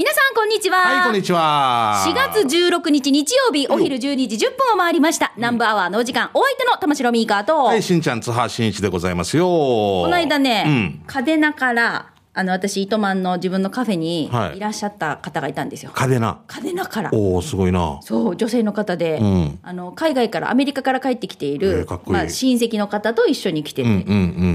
[0.00, 0.78] 皆さん、こんにちは。
[0.78, 2.02] はい、こんにちは。
[2.06, 5.34] 4月16日日曜日、お昼12時10分を回りました。
[5.36, 9.44] ナンバーアワーのお時間、お相手の玉城ミーカーと、はい、しんちゃん、津波しんいちでございますよ。
[9.44, 11.02] ここの間ね、うん。
[11.06, 15.92] 嘉手納から、あの、私、糸満の自分のカフェにはいいらっしゃった方がいたんですよ。
[15.94, 16.40] 嘉手納。
[16.48, 17.10] 嘉手納から。
[17.12, 17.98] おおすごいな。
[18.00, 24.02] そう、女性の方で、んあの、海外から、アメリカから帰ってきていえる、まあ、親戚の方と一緒に来てて、うんうんう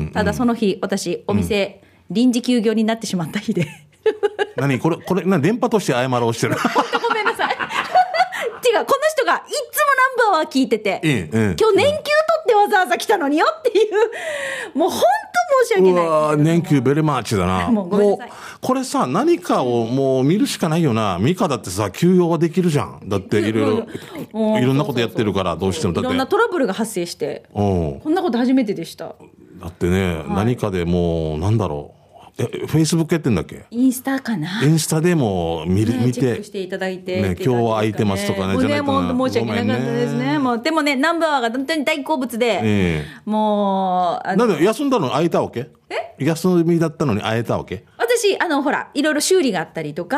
[0.10, 0.12] ん。
[0.12, 3.68] ただその日、私、お店、臨時休業になってしまった日で。
[4.58, 6.56] 何これ、これ、な、電波として謝ろうしてる。
[6.56, 7.56] ごめんなさい。
[8.68, 9.86] 違う、この人がいつも
[10.28, 12.06] ナンバーワー聞いてて、ええええ今日年休取
[12.44, 13.90] ってわざわざ来たのによってい
[14.74, 16.06] う、もう本当申し訳ない。
[16.06, 17.70] うわー年休ベレマーチだな。
[17.72, 18.20] もう
[18.62, 21.18] これさ、何かをもう見るしかないよな。
[21.20, 23.02] ミカだってさ、休養はできるじゃん。
[23.08, 23.86] だっていろい
[24.34, 25.94] ろ、いろんなことやってるから、どうしても。
[25.94, 28.00] だいろんなって、トラブルが発生して、うん。
[28.02, 29.06] こんなこと初めてでした。
[29.06, 32.05] だってね、何かでもう、なんだろう。
[32.38, 33.66] え、フェイスブックやってんだっけ？
[33.72, 34.62] インスタかな？
[34.64, 36.50] インスタでも見る、ね見てチェックし。
[36.52, 37.22] ていただいて。
[37.22, 40.40] ね今日は空いてますとかねもうね、もう申し訳なかったですね。
[40.40, 45.08] もう、でもね、ナンバーが本当に大好物で、ええもう、なんで休んだの？
[45.08, 45.70] に会えたわけ？
[46.18, 47.86] 休みだったのに会えたわけ？
[47.98, 50.18] 私、あの、ほら、いろいろ修理があったりとあか、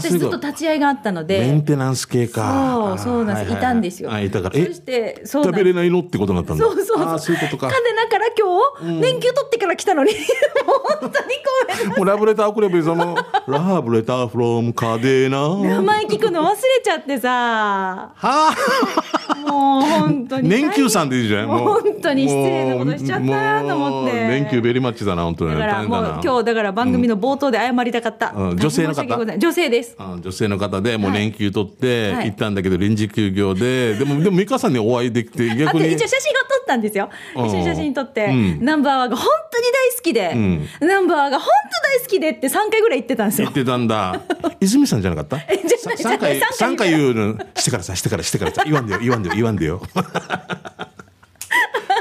[0.00, 2.94] 私ずっと立ち会いがあったので、メンテナンス系か。
[2.98, 3.44] そう、そうなんです。
[3.44, 4.12] はいはいたんですよ。
[4.12, 4.54] あ、いたから。
[4.54, 6.64] そえして、そう食べれないのってことになったんだ。
[6.64, 7.18] そうそうそう。
[7.18, 7.80] そういうことかカ。
[7.80, 10.12] デナから今日、年休取ってから来たのに、
[10.66, 11.28] もう本当にごめん。
[11.96, 13.16] もうラブレターくればいいぞ、もう。
[13.50, 15.56] ラブレターフロムカデナ。
[15.56, 18.54] 名前聞くの忘れちゃってさ、はあ、
[19.36, 20.48] もう本当に。
[20.48, 21.48] 年休さんでいいじゃん。
[21.48, 25.52] もう本当に失礼なことしちゃったと思って年休ベリマッチだな、本当に。
[25.52, 28.32] だからもう今日だから番組の冒頭で謝りたかった。
[28.36, 29.94] うん女性の方女性です。
[29.98, 36.08] あ女性の方でもう年休取ってはい行ったんだけど臨時休業で、 でも、でも美香さんにお会いできてあ逆にと一応。
[36.08, 37.08] 写真を撮ったんですよ。
[37.36, 40.34] うん一緒に写真撮って、うんナンバーワンが本当に大好きで、
[40.86, 41.48] ナンバーワンが本
[41.82, 43.66] 当大好きでって3回ぐらい言ってたんですよ言っ。
[43.66, 44.20] てたんだ。
[44.60, 45.38] 泉さんじゃなかった？
[45.38, 47.34] じゃないさ三回、じゃない三回言うの。
[47.56, 48.62] してからさ、してから、してからさ。
[48.64, 49.82] 言わんでよ、言わんでよ、言わんでよ。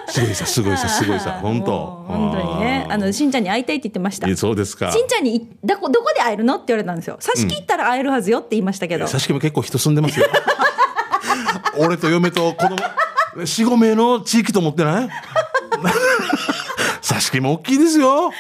[0.10, 1.72] すごいさ、すごいさ、すごいさ、本当。
[2.08, 2.88] 本当にね。
[2.90, 4.36] あの、しんちゃんに会いたいって言ってました。
[4.36, 4.92] そうですか。
[4.92, 7.18] しんちゃんにいどこ、どこで会えるのって言われたんですよ。
[7.20, 9.06] 差し切ったら会えるはずよって言いましたけど。
[9.06, 10.26] 佐々木も結構人住んでますよ。
[11.78, 12.76] 俺と嫁と子供、
[13.46, 15.10] 四五名の地域と思ってない？
[17.08, 18.32] 佐々木も大きいですよ。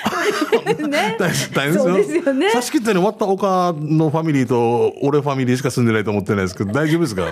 [0.89, 1.31] ね 大
[1.71, 2.33] 変ですよ。
[2.33, 7.27] ね佐々木ってね、終わった岡のファミリーと俺ファミリーしか住んでないと思ってないですけど、大丈夫ですか？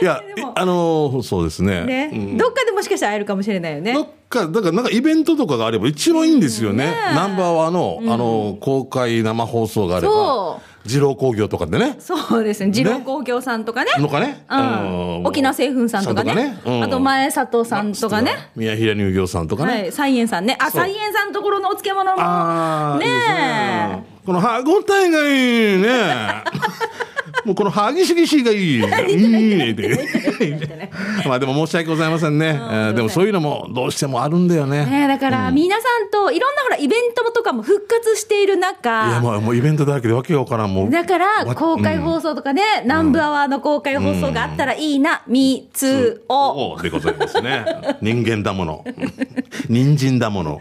[0.00, 0.22] いや、
[0.54, 1.84] あの、そうですね。
[1.84, 3.92] ね、うんどっかでもしかしたら会えるかもしれないよね。
[3.92, 6.86] どっか、だからなんかイベントとかがあれば一番いいんですよね。
[6.86, 11.96] ねナンバーワンの、あの、公開生放送があればそ、二郎工業とかでね。
[11.98, 12.70] そうですね。
[12.70, 13.90] 二郎工業さんとかね。
[13.98, 14.44] のかね。
[14.48, 16.58] うん、沖縄製粉さんとかね。
[16.64, 18.50] うんあと前里さんとかね。
[18.56, 19.72] 宮平乳業さんとかね。
[19.72, 20.56] はい、菜園さんね。
[20.58, 22.98] あ、菜園さんのところのお漬物も。
[22.98, 24.04] ねえね。
[24.24, 26.44] この歯ごたえがいいね。
[27.44, 28.76] もうこの歯ぎしぎしがいい。
[28.76, 30.90] いいねって。
[31.26, 32.46] まあでも申し訳ございませんね。
[32.48, 34.84] えーでもそういうのもどうしてもあるんだよね。
[34.84, 40.90] ねだから、皆さんといろんなほら、イベントとかも復活しているいや中、もうもうイベントだらけでわけがわからんもう。
[40.90, 46.72] だから、わ公開放送とかね、南部アワーの公開放送があったらいいな、みつお。
[46.74, 47.64] おでございますね。
[48.02, 48.84] 人間だもの。
[49.68, 50.60] 人参だもの。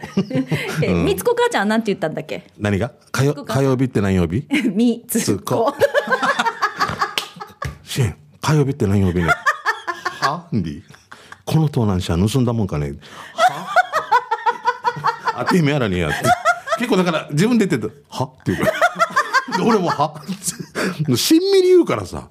[0.83, 2.45] えみつこ母ちゃんはなんて言ったんだっけ？
[2.57, 2.91] 何が？
[3.11, 4.45] 火曜日って何曜日？
[4.73, 5.73] みつこ。
[7.89, 9.25] シェン、火曜日って何曜日ね。
[10.21, 10.45] は？
[10.53, 10.83] んり。
[11.43, 12.93] この盗難車盗んだもんかね。
[13.33, 13.67] は？
[15.41, 16.17] あてめえやらねえやって。
[16.77, 17.93] 結構だから自分で言ってた。
[18.15, 18.25] は？
[18.25, 18.71] って言うか
[19.65, 20.21] 俺もは？
[21.17, 22.27] しんみり言うからさ。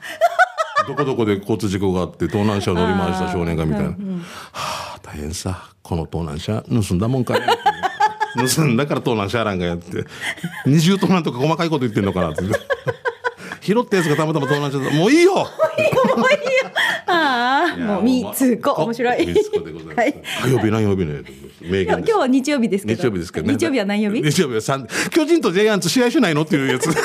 [0.86, 3.88] どこどこで交通事故があって盗難車を乗り回した少年がみたいな。
[3.88, 3.94] は
[4.94, 5.70] あ、大変さ。
[5.82, 8.54] この盗難車盗んだもんかねって。
[8.54, 10.04] 盗んだから盗難車やらんがやって。
[10.66, 12.42] 二重盗難とか細かいこと言ってんのかなって。
[13.68, 14.90] 拾ったやつがたまたま盗難車だ。
[14.96, 15.46] もういいよ
[17.06, 18.72] ああ、もうみつこ。
[18.84, 19.26] 面白い。
[19.26, 19.98] みつこでございます。
[19.98, 21.22] はい火曜日何曜日ね。
[21.60, 23.02] 名言今日は日曜日ですけど。
[23.02, 23.54] 日曜日ですけどね。
[23.58, 24.22] 日曜日は何曜日？
[24.22, 26.42] 日曜日は三巨人とジャイアンツ試合しないの？
[26.42, 26.86] っていうやつ。
[26.88, 27.02] 巨人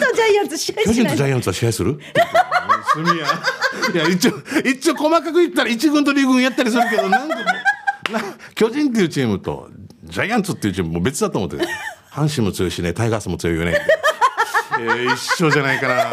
[0.00, 2.00] とジャイアンツ試合巨しない人とジャイアンツは試合する？
[2.92, 3.14] すみや。
[3.94, 4.32] いや、一応、
[4.64, 7.50] 一応細かく言ったら一軍と二軍やったりするけど、なんでも、な
[8.54, 9.68] 巨人っていうチームと、
[10.04, 11.66] ジャイアンツっていうチームも別だと思ってる。
[12.18, 13.74] 阪神も強いしね、タイガースも強いよね。
[14.80, 16.04] えー一緒じゃないかな。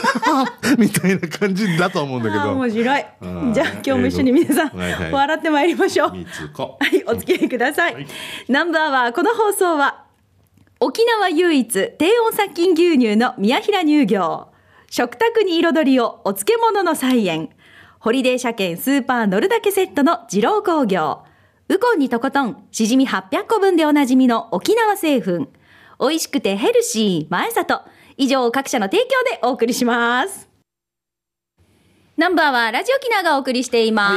[0.78, 2.52] みたいな感じだと思うんだけど。
[2.52, 3.52] 面白いうん。
[3.52, 6.08] じゃあ今日も一緒に皆さん、はいはい笑ってまいりましょう。
[6.10, 8.06] はい、お付き合いください。
[8.48, 10.04] ナンバーは、この放送は、
[10.80, 14.48] 沖縄唯一低温殺菌牛乳の宮平乳業、
[14.90, 17.50] 食卓に彩りをお漬物の菜園、
[17.98, 21.24] ホリデー車検スーパー乗るだけセットの二郎工業、
[21.70, 25.48] ウコンにとことん、しじみ800個分でおなじみの沖縄製粉、
[26.00, 27.82] 美味しくてヘルシー前里。
[28.16, 30.47] 以上各社の提供でお送りします。
[32.18, 34.16] ナンバーはラジオキナがお送りしています。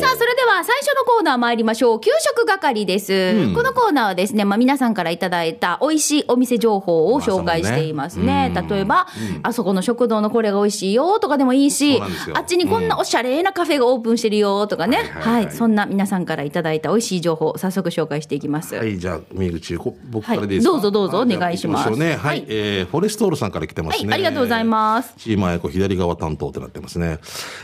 [0.00, 2.00] さあ、それでは最初のコーナー参りましょう。
[2.00, 3.12] 給食係です。
[3.12, 8.24] うんこのコーナーはですね、まあ皆さんからいただいた美味しいお店情報を紹介していますね。
[8.54, 9.06] まあね例えば、
[9.42, 12.00] あそこの食堂のこれが美味しいよとかでもいいし、
[12.32, 14.96] あっちにこんなおしゃれなカフェがオープンしてるよとかね。
[15.20, 15.50] はい。
[15.50, 18.76] そんな皆さんからいただいた美味しい情報、早速紹介していきます。
[18.76, 22.12] はい、じゃあ、右口、こ僕からでいいですか、はいどうぞどうぞはいお願いしますね。
[22.12, 24.08] はい、はいえーフォレストールさんから来てますね。
[24.08, 25.12] はいありがとうございます。
[25.18, 27.09] チームあやこ左側担当ってなってますね。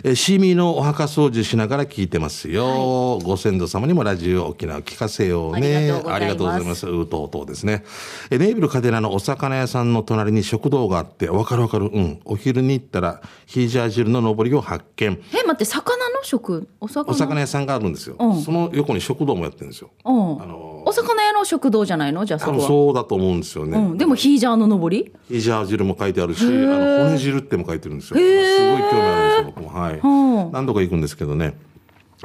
[0.05, 3.19] えーシーミーのお墓掃除しながら聞いてますよ。
[3.23, 5.93] ご先祖様にもラジオ沖縄聞かせようね。
[6.07, 7.85] ありがとうございますうとうとうですね。
[8.31, 11.87] えーネイビルカデナのお魚屋さんの隣に食堂があって、わかるわかる。
[11.87, 12.21] うん。
[12.25, 15.21] お昼に行ったら、ヒージャー汁の上りを発見。
[15.33, 16.69] え、待って、魚の食？
[16.81, 18.17] お魚お魚屋さんがあるんですよ。
[18.19, 19.91] うんその横に食堂もやってるんですよ。
[20.05, 20.43] うん。
[20.43, 22.25] あのお魚屋の食堂じゃないの？
[22.25, 22.67] じゃあそこは。
[22.69, 23.77] そうだと思うんですよね。
[23.77, 23.99] うん。
[23.99, 25.13] でもヒージャーの上り？
[25.29, 28.17] ヒージャー汁も書いてあるし、あの骨汁っても書いてるんですよ。
[28.17, 29.81] すごい興味あるんですよ、僕も。
[29.81, 29.99] はい。
[29.99, 31.57] うん何度か行くんですけどね。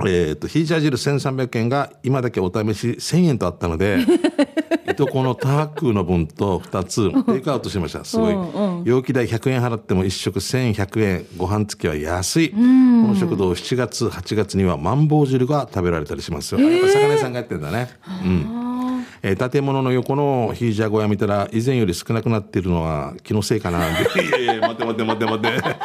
[0.06, 4.00] えっ、と、ヒージャー汁1300円が今だけお試し1000円とあったので、
[4.92, 8.04] いとこのタークの分と2つテイクアウトしました。
[8.04, 8.34] すごい。
[8.86, 12.50] 容器代100円払っても1食1100円、ご飯付きは安い。
[12.52, 16.60] この食堂7月、8月にはマンボウ汁が食べられたりしますよ。
[16.60, 17.90] あやっぱ魚屋さんがやってんだね。
[18.24, 18.46] うん。
[19.24, 23.86] えー建物の横のヒージャー小屋見たら以前より少なくなっているのは気のせいかな。
[23.88, 23.92] い
[24.32, 25.76] やいや待って待って待って待って。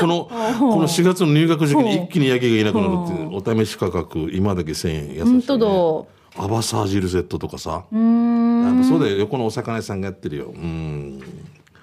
[0.00, 0.30] この、こ
[0.80, 6.18] の4月の入学時期に一気にヤギがいなくなるっていう、お試し価格、今だけ1000円安い、ね。
[6.36, 7.70] アバサー汁セットとかさ。
[7.70, 9.18] やっぱそうだよ。
[9.18, 10.52] 横のお魚屋さんがやってるよ。
[10.54, 11.20] うん。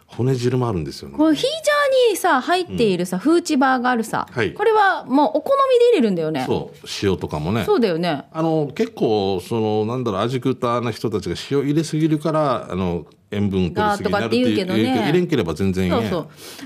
[0.07, 1.17] 骨汁もあるんですよね。
[1.17, 4.27] このヒージャーにさ、入っているさ、フーチバーがあるさ。
[4.31, 6.45] はいこれはもうお好みで入れるんだよね。
[6.47, 6.87] そう。
[7.03, 7.65] 塩とかもね。
[7.65, 8.25] そうだよね。
[8.31, 16.19] あの結構そのなんだろう味豚な人たちが塩入れすぎるからあの塩分取りすぎになるっていうがとかって言うけどね入れんければ全然いいねそうそ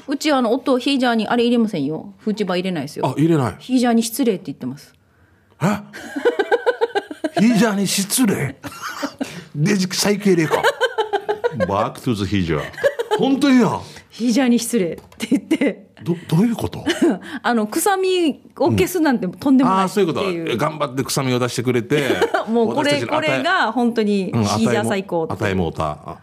[0.07, 0.13] う。
[0.13, 2.13] うちあの、夫、ヒージャーにあれ入れませんよ。
[2.19, 3.07] フーチバー入れないですよ。
[3.07, 4.93] あ入れないヒージャーに失礼って言ってます。
[5.61, 5.65] え？
[7.39, 8.55] ヒージャーに失礼？
[9.55, 10.61] デジ最敬礼か
[11.67, 12.63] バックトゥザヒージャー
[13.17, 13.79] 本当にや
[14.19, 16.83] ヒージャーに失礼って言って、どどういうこと？
[17.41, 20.25] あの、臭みを消すなんてとんでもないってああそういうこと。
[20.29, 20.57] いう。
[20.57, 22.03] 頑張って臭みを出してくれて。
[22.51, 25.33] もうこれ、これが本当にヒうんージャー最高って。
[25.33, 25.91] 与えもうた。
[26.05, 26.17] あ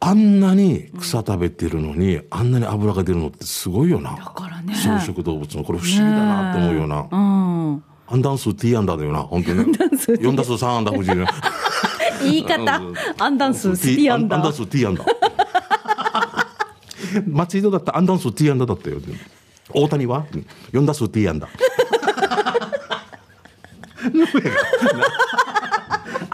[0.00, 4.10] あんなに草食べてるのに、あんなに油が出るのってすごいよな。
[4.10, 4.74] だからね。
[4.74, 5.64] 草食動物の。
[5.64, 7.82] これ不思議だなって思うよな、うん。
[8.06, 11.26] アンダン数 T アンダーだよな本当に4打数3アンダー藤井ね。
[12.22, 12.82] 言い方、
[13.18, 14.40] アンダンス、スティアンダー。
[14.40, 15.33] アンダン数 T アンダー
[17.26, 18.98] 松井戸だったらアンダン数 T アンダだったよ。
[19.70, 20.26] 大谷は
[20.72, 21.50] ？4打数 T アンダーア
[24.12, 25.53] ンダ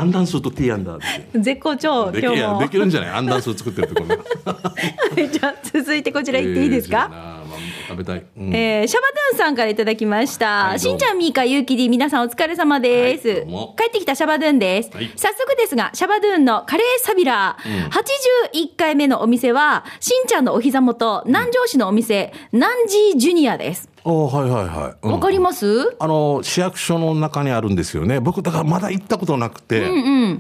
[0.04, 2.48] ン数と T アンダー絶好調、でき今日も。
[2.48, 2.68] いやで。
[2.68, 3.10] きるんじゃない？
[3.10, 4.14] アンダン数作ってるってこと
[5.26, 7.40] じゃあ、続いてこちら行っていいですか、え
[7.88, 8.54] 食べたい、うん。
[8.54, 10.64] えーシャバドゥンさんからいただきました。
[10.68, 13.40] はいしんちゃん、みーか、ゆうきり、皆さんお疲れ様です、はい
[13.76, 15.10] 帰ってきたシャバドゥンです、はい。
[15.16, 23.89] 早速ですが、シャバドゥンのカレーサビラー、81回目のお店は、しんちゃんのお膝元、南城市のお店、南寺ジュニアです。
[24.04, 25.12] おはいはいはい、うん。
[25.12, 25.96] わかります？
[25.98, 28.20] あの市役所の中にあるんですよね。
[28.20, 29.88] 僕だからまだ行ったことなくて、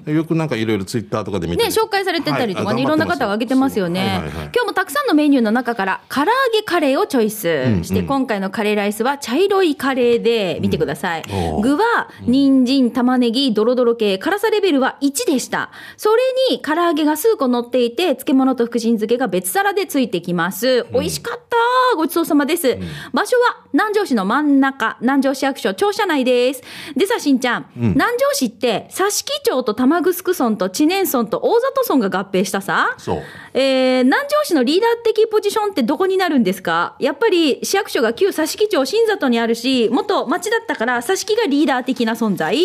[0.06, 2.82] よくなんかいろいろツイッターとかで見てね、紹介されてたりとかね、はい。
[2.82, 4.32] い、ろんな方が挙げてますよね、はいはいはい。
[4.54, 7.84] 今日もたくさんのメニューの中から、唐揚げカレーをチョイス。
[7.84, 11.24] して、今回のカレーライスは茶色いカレーで、見てください。
[11.30, 11.60] おー。
[11.60, 15.70] 具は、人参、玉ねぎ、ドロドロ系、辛さレベルは1でした。
[15.96, 16.22] それ
[16.54, 20.86] に、唐揚げが数個乗っていて、漬物と福神漬けが別皿でついてきます。
[20.92, 22.78] 美味しかったごちそうさまです。
[23.12, 26.62] 場所は、南城市の真ん中、南城市役所庁舎内です。
[26.96, 32.94] でさ、しんちゃん、南城市って、佐敷町と玉城村と知念村と大里村が合併したさ。
[32.98, 33.22] そう。
[33.54, 36.96] えー、南城市のリーダー的ポジションってどこになるんですか？
[36.98, 42.58] やっぱり市役所が旧佐敷町新里にあるし、元町だったから佐敷がリーダー的な存在？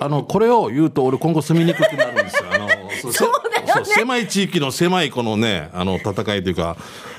[0.00, 2.50] あのこれを言うと俺今後住みにくくなるんですよ。
[2.52, 2.68] あの
[3.12, 3.84] そうだよね。
[3.86, 6.76] 狭い地域の狭いこのねあの戦いというか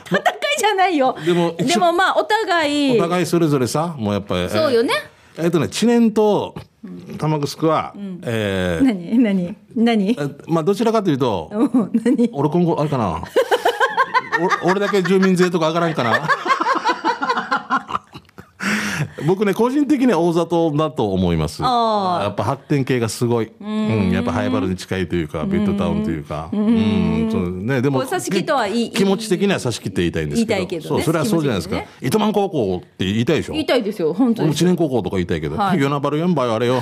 [0.07, 0.23] 戦い
[0.57, 1.15] じゃないよ。
[1.25, 2.97] でもでもまあ、お互い。
[2.99, 4.93] お互いそれぞれさもうやっぱりそうよね。
[5.37, 6.55] えっとね知念と
[7.17, 7.93] 玉城は、
[8.23, 9.17] えー何？
[9.19, 9.55] 何？
[9.75, 10.11] 何？
[10.11, 10.15] え
[10.47, 11.51] まあどちらかというと
[12.31, 13.21] 俺今後あれかな？
[14.63, 16.27] お俺だけ住民税とか上がらんかな？
[19.25, 21.61] 僕ね個人的には大里だと思います。
[21.61, 23.51] やっぱ発展系がすごい。
[23.59, 24.11] うん。
[24.11, 26.49] やっぱハイバルに近いというかベッドタウンというか。
[26.51, 27.29] うん。
[27.31, 30.87] そうねでもこう佐敷とはいい気持ち的には佐敷って言いたいんですけど。
[30.87, 31.83] そうそれはそうじゃないですか。
[32.01, 33.53] 糸満高校って言いたいでしょ？
[33.53, 34.53] 言いたいですよ、本当に。
[34.53, 35.77] 知念高校とか言いたいけど、はい。
[35.79, 36.81] 与那原4倍あれよ。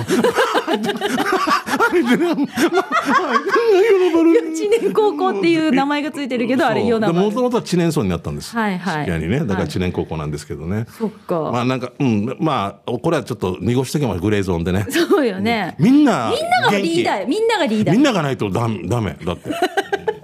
[4.54, 7.20] 知念 高校っていう名前がついてるけど、あれ、そう与那原。
[7.20, 8.56] でもともとは知念村になったんです。
[8.56, 9.40] はいはいにね。
[9.40, 10.86] だかはいら知念高校なんですけどね。
[10.98, 11.50] そっか。
[11.52, 14.86] まあなんか、うん、まあ、これはちょっと濁しとけばグレーゾーンでね。
[14.88, 15.74] そうよね。
[15.78, 17.94] みんな、みんながリーダーよみんながリーダー。
[17.96, 19.16] みんながないとダメ、ダメ。
[19.24, 19.50] だって。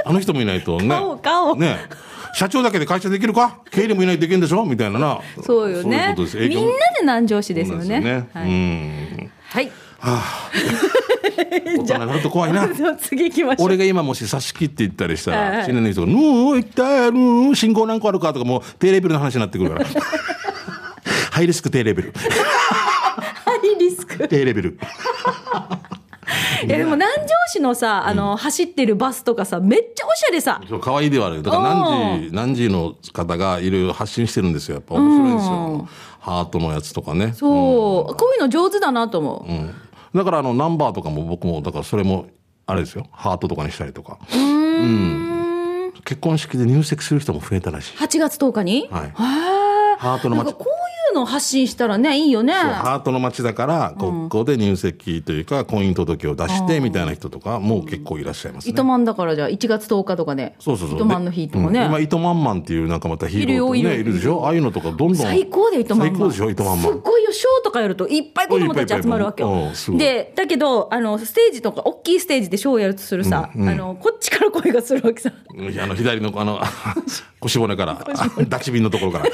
[0.04, 0.88] あの人もいないとね。
[0.88, 1.76] 顔顔ね。
[2.33, 3.59] 社長だけで会社できるか？
[3.71, 4.64] 経理もいないといけんでしょ？
[4.64, 5.21] みたいなな。
[5.42, 6.14] そうよね。
[6.16, 8.26] みんなで南城市ですよね。
[8.33, 9.71] はい。
[10.02, 10.11] うん。
[10.11, 10.21] は
[10.52, 11.78] い。
[11.78, 12.69] 大人になると怖いな。
[12.99, 13.66] 次行きましょう。
[13.66, 19.87] 俺が今もし差し切って言ったりしたら、死ねない人が、ぬー、行ったー、ぬー、信号何個あるかとか、もう低レベルの話になってくるから。
[21.30, 22.12] ハイリスク低レベル。
[23.45, 24.28] ハイリスク。
[24.28, 24.78] 低レベル。
[26.64, 30.61] いやでも南城市のさ、あの、走ってるバスとかさ、めっちゃおしゃれさ。
[30.69, 31.42] そう、可愛いではある。
[31.42, 34.76] だから何時、何時の方がいろいろ発信してるんですよ。
[34.76, 35.88] やっぱ面白いんですよ。
[36.21, 37.33] ハートのやつとかね。
[37.35, 39.50] そう、こういうの上手だなと思う。
[39.50, 39.75] うん。
[40.14, 42.26] だからあの、ナンバーとかも僕も、だからそれも、
[42.67, 43.07] あれですよ。
[43.12, 44.19] ハートとかにしたりとか。
[44.33, 45.93] うん。
[46.05, 47.97] 結婚式で入籍する人も増えたらしい。
[47.97, 48.88] 8月10日に？
[48.90, 49.11] はい
[50.00, 50.73] ハートの街なんかこう
[51.11, 52.52] いうの発信したらね、いいよね。
[52.55, 58.71] ハートの街だから、ここで入籍というか、婚姻届を出してみたいな人とかも結構いらっしゃいますね。
[58.73, 60.55] 糸満だからじゃあ1月10日とかね。
[60.59, 60.97] そうそうそう。
[60.97, 61.85] 糸満の日とかね。
[61.87, 64.45] 今、糸満マンっていうなんかまたヒーローね、いるでしょ？
[64.47, 65.17] ああいうのとかどんどん。
[65.17, 66.93] 最高で糸満マン最高でしょ糸満マン。
[66.93, 75.31] すっごいよ、ショーとかやるといっぱい子供たち集まるわけよで、だけど、あの、ステージとか、大きいステージでショーをやるとするさ、あの、こっちから声がするわけさ。
[75.83, 76.61] あの、左の、あの、
[77.40, 78.05] 腰骨から、
[78.49, 79.25] ダチ瓶のところから、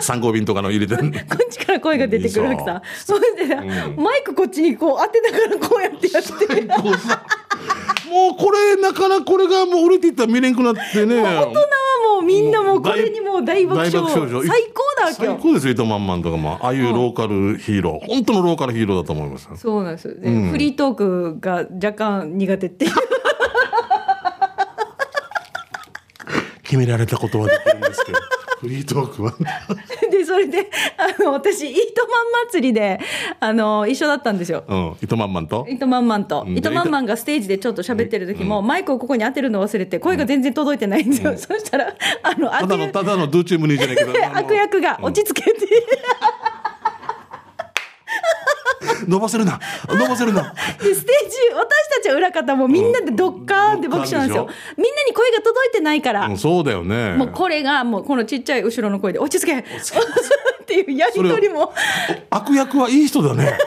[0.00, 2.82] 3号瓶とかの入れて、こっちから声が出てくるわけさ。
[3.04, 3.62] それでさ、
[3.96, 6.62] マイクこっちにこう当てながらこうやってやって。
[8.12, 11.22] もうこれ、なかなかこれがもう俺って言ったら見れんくなってね。
[11.22, 11.66] 大人は
[12.14, 13.90] もうみんなもうこれにもう大爆笑。
[13.92, 15.42] 大爆笑最高なわけよ最。
[15.42, 16.58] 高ですよ、糸満マンとかも。
[16.60, 18.06] ああいうローカルヒーロー。
[18.06, 19.48] 本当のローカルヒーローだと思います。
[19.56, 22.92] そうなんですよ、ねフリートークが若干苦手っていう。
[26.62, 28.18] 決められたことはできるんですけど、
[28.62, 29.34] フリートークは。
[30.08, 32.12] で、それで、あの、私、糸満
[32.52, 33.00] 祭りで、
[33.40, 34.62] あの、一緒だったんですよ。
[34.68, 35.66] うん、糸満マンと？
[35.68, 36.44] 糸満マンと。
[36.44, 41.36] ん糸満マンがステージでちょっと喋ってる時も、マイクをここに当てるの忘れて、声が全然届いてないんですよ。
[41.36, 41.92] そしたら、
[42.22, 44.12] あの、ただの、ただのドゥーチュームニーじゃないけど。
[44.38, 45.66] 悪役が落ち着けて、
[49.06, 49.60] 伸ばせるな。
[49.88, 50.54] 伸ばせるな。
[50.80, 54.48] で、ステージ、私たちは裏方もみんなでドッカーンって爆笑なんですよ。
[54.76, 57.14] みんなに声が届いてないから、うんそうだよね。
[57.16, 59.58] もうこれがもうこのちっちゃい後ろの声で 落ち着け。
[59.58, 61.72] っていうやりとりも。
[62.30, 63.58] 悪役はいい人だね。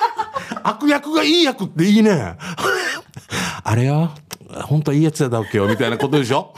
[0.62, 2.36] 悪役がいい役っていいね。
[3.64, 4.10] あれよ、
[4.64, 6.54] 本当はいいやつだっけよ、みたいなことでしょ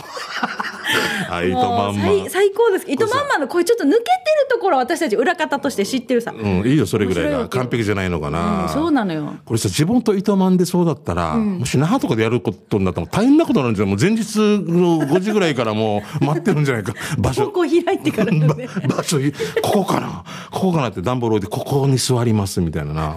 [1.30, 2.30] はい、糸も満マンう最。
[2.30, 4.04] 最高です糸満マンの声ちょっと抜けてる
[4.50, 7.48] ところ私たち裏方として知ってるさ、うん、いいよ、それぐらいが。
[7.48, 8.64] 完璧じゃないのかな。
[8.64, 13.94] うんそうなのよこれさ、自分と糸満でそうだったら、もし那覇とかでやることになったら大変なことになるんじゃない？
[13.94, 16.94] もう前日の5時ぐらいからもう待ってるんじゃないか。
[17.18, 17.46] 場所。
[17.46, 19.18] 高校開いてからばね 場所、
[19.62, 23.16] ここかなここかなって段ボール置いて、ここに座りますみたいなな。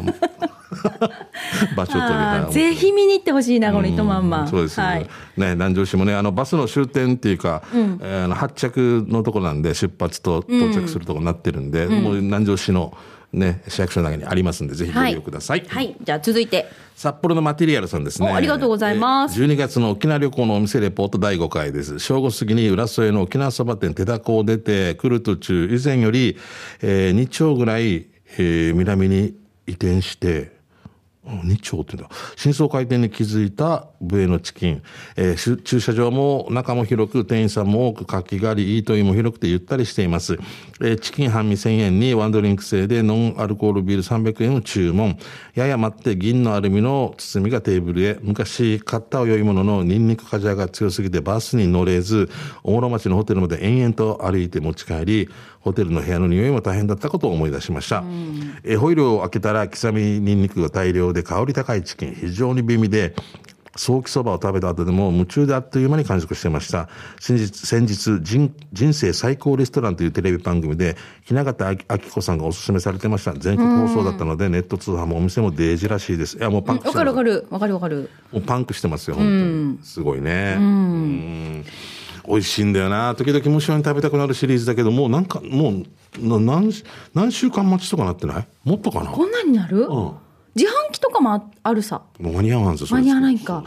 [1.75, 4.85] 場所取りあなーぜひ見に行ってほしいなこの糸満マンそうですね。
[4.85, 5.07] はい、ね、
[5.53, 12.95] 南城市もね、あの、バスの終点っていうか、えーあの発着のとこなんで、出発と到着するとこになってるんで、もう南城市の
[13.33, 15.63] ね、市役所の中にありますんで、ぜひご利用ください。
[15.67, 16.67] はい、じゃあ続いて。
[16.95, 18.29] 札幌のマテリアルさんですね。
[18.29, 19.41] おありがとうございます。
[19.41, 21.99] えー12月の沖縄旅行のお店レポート第5回です。
[21.99, 26.37] 正午過ぎに浦添の沖縄そば店手高を出て来る途中、以前より、
[26.81, 28.05] えー、2丁ぐらい、
[28.37, 29.33] えー南に
[29.65, 30.51] 移転して、
[31.25, 32.09] 2丁ってんだ。
[32.35, 34.81] 新装開店に気づいたブエのチキン。
[35.15, 40.37] えー駐車場も中も広く、店員さんも多く活気があり、イートインも広くてゆったりしています。
[40.81, 45.17] えーチキン半身1000円にワンドリンク制でノンアルコールビール300円を注文。
[45.55, 48.17] やや待って銀のアルミの包みがテーブルへ。
[48.21, 52.29] 昔買ったお良いもののニンニクカジャが強すぎてバスに乗れず、
[52.63, 55.29] 大室町のホテルまで延々と歩いて持ち帰り、
[55.61, 58.03] ホテルの部屋の匂いも大変だったことを思い出しました。
[58.63, 63.15] えーホイルを開けたら刻みニンニクが大量で香り高いチキン、非常に美味で、
[63.75, 66.89] ソーキそばを食べた後でも夢中であっという間に完食していました。
[67.19, 73.33] 先日、先日人、人生最高レストランというテレビ番組で、雛形あき子さんがおすすめされてました。
[73.33, 76.37] 全国放送だったので、ネット通販もお店もデージらしいです。
[76.37, 77.15] いや、もうパンクわしてます。
[77.15, 79.79] かるわかるわかるわかるもうパンクしてますよ、本当に。
[79.81, 80.55] すごいね。
[80.59, 81.65] うん
[82.27, 83.15] 美味しいんだよな。
[83.15, 85.83] 時々無性に食べたくなるシリーズだけど、もうなんか、もう、
[86.19, 86.71] な何、
[87.15, 88.47] 何週間待ちとかなってない？
[88.63, 89.07] もっとかな？
[89.09, 90.11] こんなになる、うん
[90.55, 93.63] 自販機とかもああるさ間に合わんぞ、間に合わないんか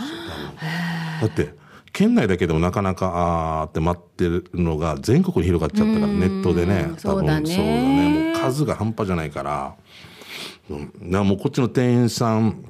[1.20, 1.54] だって、
[1.92, 6.82] 県内だけでもなかなか、あーって待ってるのが全国に広がっちゃったから、ネットでね。
[6.82, 8.32] 多分そうだね。
[8.34, 9.74] もう数が半端じゃないから。
[10.68, 12.64] うん、なもうこっちの店員さん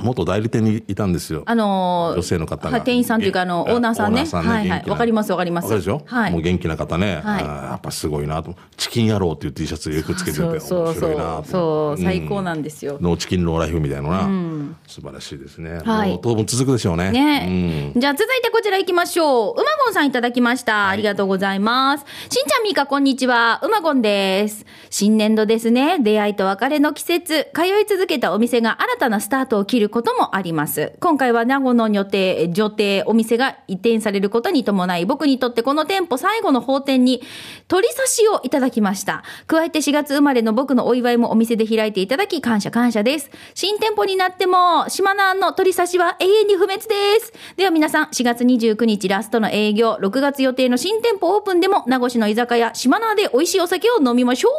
[0.00, 1.42] 元代理店にいたんですよ。
[1.44, 2.70] あのー女性の方が。
[2.70, 4.24] はい店員さんというか、あの、オーナーさんね。
[4.24, 4.84] はいはい。
[4.88, 5.64] わかりますわかります。
[5.64, 6.02] わかるでしょ？
[6.06, 6.32] はい。
[6.32, 7.20] もう元気な方ね。
[7.22, 8.54] はいやっぱすごいなと。
[8.76, 12.02] チキン野郎っていう T シャツよくつけてて、面白いなとそう。
[12.02, 12.96] 最高なんですよ。
[13.00, 15.80] ノーチキンローライフみたいなのな、素晴らしいですね。
[15.84, 17.10] はい当分続くでしょうね。
[17.10, 19.52] ね、じゃあ続いてこちら行きましょう。
[19.52, 20.88] うまごんさんいただきました。
[20.88, 22.04] ありがとうございます。
[22.30, 23.60] しんちゃんみーかこんにちは。
[23.62, 24.64] うまごんです。
[24.90, 25.98] 新年度ですね。
[25.98, 27.48] 出会いと別れの季節。
[27.54, 30.92] 通い続けたお店が新たなスタートを切ることもあります。
[31.00, 37.22] 今回は名護の予定、女定、お店が移転されることに伴い、僕にとってこの店舗最後の法店に
[37.68, 39.22] 取り差しをいただきました。
[39.46, 43.30] 加えて4月生まれの僕のお祝いもお店で開いていただき感謝感謝です。
[43.54, 47.32] 新店舗になっても、島南の取り差しは永遠に不滅です。
[47.56, 54.50] では皆さん、4月29日ラストの営業、6月予定の新店舗オープンでも、名護市の居酒屋、島南で美味しいお酒を飲みましょ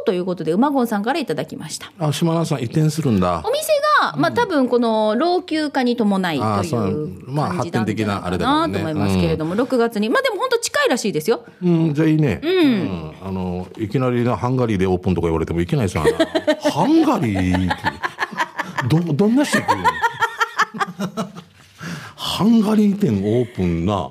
[0.00, 1.92] うということで、馬ゴンさんからいただきました。
[1.98, 3.50] あ、島田さん移転するんだお。
[3.52, 10.08] 店が、まあ多分この老朽化に伴いといそううまあ感じなんじゃない発展的なあかれだなと思いますけれども、6月に。
[10.08, 11.44] まあでも本当近いらしいですよ。
[11.62, 12.40] うん、じゃあいいね。
[12.42, 13.12] うん。
[13.22, 16.04] あの、いきなりな、ハンガリーでオープンとか言われてもいけないですよ。
[16.04, 17.82] あんなハンガリーって。
[18.88, 19.84] ど、どんなしてくるの？
[22.16, 24.10] ハンガリー店オープンな。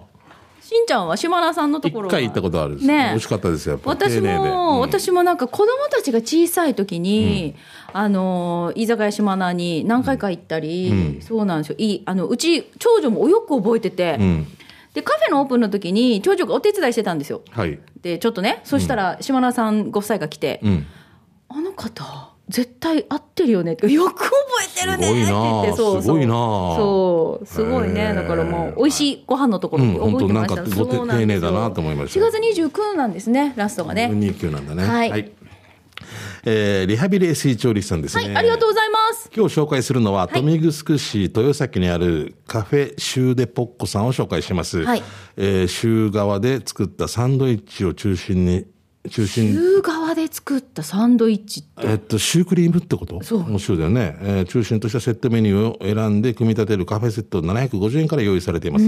[0.89, 2.77] ちゃんは島田さんのところは一回行ったことある。
[2.77, 3.79] ね美味しかったですよ。
[3.86, 7.55] 私も、うん私もなんか子供たちが小さい時に、
[7.93, 14.48] あの居酒屋島名に何回か行ったり、そうなんですよいいあのうち長女もよく覚えてて、うん。
[14.93, 17.79] でカフェのオープンの時に長女がお手伝いしてたんですよはい。
[18.01, 20.88] でちょっとねそしたら島田さんご夫妻が来てうん。
[21.50, 24.32] 「あの方絶対合ってるよね」って「よく覚
[24.65, 25.74] えてるね」って言って。
[25.75, 25.77] すごいな。
[25.77, 26.01] そうそう。
[26.01, 26.34] すごいな。
[26.34, 27.46] そう。
[27.46, 27.94] すごいへー。
[27.94, 32.20] ねだからもう美味しいご飯のところうん覚えてました、本当なんかごそうなんですよ丁寧だなと思いました。
[32.20, 34.10] 4月29なんですねラストがね。
[34.12, 34.84] 2級なんだね。
[34.84, 35.32] はい。
[36.46, 38.24] えーリハビリ SE 調理師さんですね。
[38.25, 39.29] はいありがとうございます。
[39.36, 40.39] 今日紹介するのは、い。
[40.39, 44.84] 豊見城市豊崎にあるカフェシューデポッコさんを紹介します。
[44.84, 45.03] はい。
[45.38, 48.66] えー州側で作ったサンドイッチを中心に、
[49.09, 49.51] 中心。
[49.51, 51.88] 牛側で作ったサンドイッチって。
[51.88, 53.24] えっと、シュークリームってこと？
[53.24, 53.40] そう。
[53.40, 58.85] 面白いだよね、えー中心としたセットメニューを選んで組み立てるカフェセット750円から用意されています、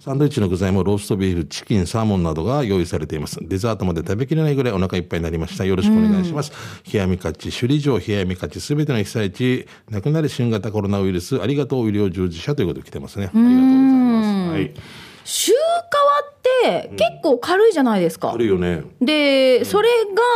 [0.00, 3.38] サンドイッチの具材もローストビーフチキンサーモンなどが用意されています。
[3.40, 5.64] デザートまで食べきれないぐらいお腹いっぱいになりました。
[5.64, 6.52] よろしくお願いします、
[6.92, 9.66] 冷やみ勝ち首里城冷やみ勝ちすべての被災地。
[9.90, 13.30] 亡くなる新型コロナウイルスありがとう医療従事者ということで来てますね。
[13.32, 14.50] ありがとうございます。
[14.50, 14.74] はい
[15.24, 18.32] シュー皮って結構軽いじゃないですか。
[18.32, 18.82] あ、るよね。
[19.00, 19.88] でそれ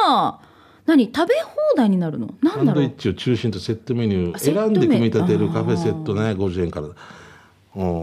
[0.08, 0.40] が
[0.86, 2.34] 何食べ放題になるの？
[2.42, 2.84] なサンドイんだろう。
[2.84, 6.30] ッチを中心とセットメニュー選んで組み立てるカフェセットね。
[6.32, 6.86] 50円から。
[6.86, 6.94] うん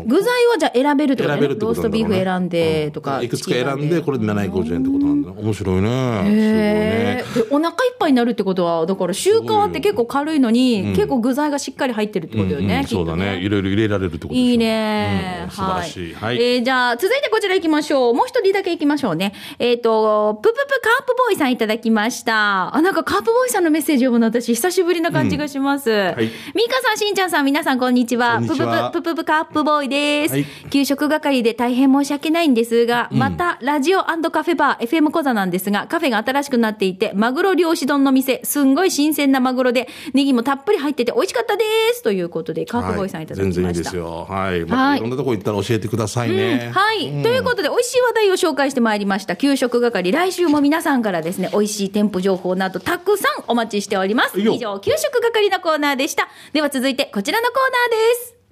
[0.06, 1.42] 具材はじゃあ選べるってことね。
[1.42, 3.26] 選べるってローストビーフ選んでとか、うん。
[3.26, 5.32] いくつか選んでこれで750円ってことなんだ。
[5.32, 5.90] ね面白いね。
[6.26, 7.68] へすごいね。
[7.68, 13.38] お腹いっぱいになるってことはだからシュー皮って結構軽いのに、結構具材がしっかり入ってるってことよね、そうだね。
[13.38, 15.52] いろいろ入れられるってこといいね、うん。
[15.52, 16.14] 素晴らしい。
[16.14, 18.14] はい、えーじゃあ、続いてこちら行きましょう。
[18.14, 19.34] もう一人だけ行きましょうね。
[19.60, 22.76] えっ、と、ぷぷぷカープボーイさんいただきました。
[22.76, 25.90] あ、なんかカープボーイさんのメッセージ読むの私、久しぶりな感じがします。
[25.90, 26.32] はい。
[26.54, 28.40] ミカさん、しんちゃんさん、皆さん、こんにちは。
[28.40, 30.34] ぷぷぷぷぷカープボーイです。
[30.34, 42.02] はい給食係で大変申し訳ないんですが、また、ラジオカフェバー、FM コザなんですが、カフェが新しくなっていて、マグロ漁師丼の店、すんごい新鮮なマグロで、ネギもたっぷり入ってて美味しかったです。
[42.02, 43.62] ということで、カープボーイさんいただきました。
[43.62, 49.36] 全然いいですよはい、まはいろんなとこ行ったら教えてくださいね、はい、ということで、美味しい話題を紹介してまいりました。
[49.36, 54.40] 給食係、来週も皆さんからですね、美味しい店舗情報などたくさんお待ちしております。
[54.40, 56.28] 以上、給食係のコーナーでした。
[56.54, 57.58] では続いて、こちらのコー
[57.92, 58.43] ナーです。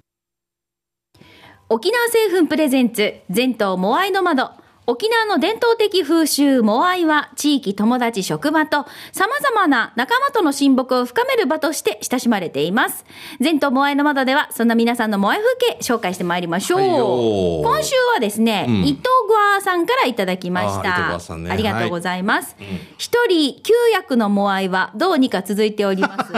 [1.72, 4.50] 沖縄製粉プレゼンツ、全島モアイの窓。
[4.86, 13.06] 沖縄の伝統的風習モアイは地域友達職場と様々な仲間との親睦を深める場として親しまれています。
[13.40, 16.80] 全島モアイの窓ではそんな皆さんのモアイ風景紹介してまいりましょう。
[16.80, 21.14] はいよ今週はですね、うん伊藤グアさんからいただきました。
[21.14, 22.54] アさんねありがとうございます。
[22.98, 26.32] 一、人9役のモアイはどうにか続いております。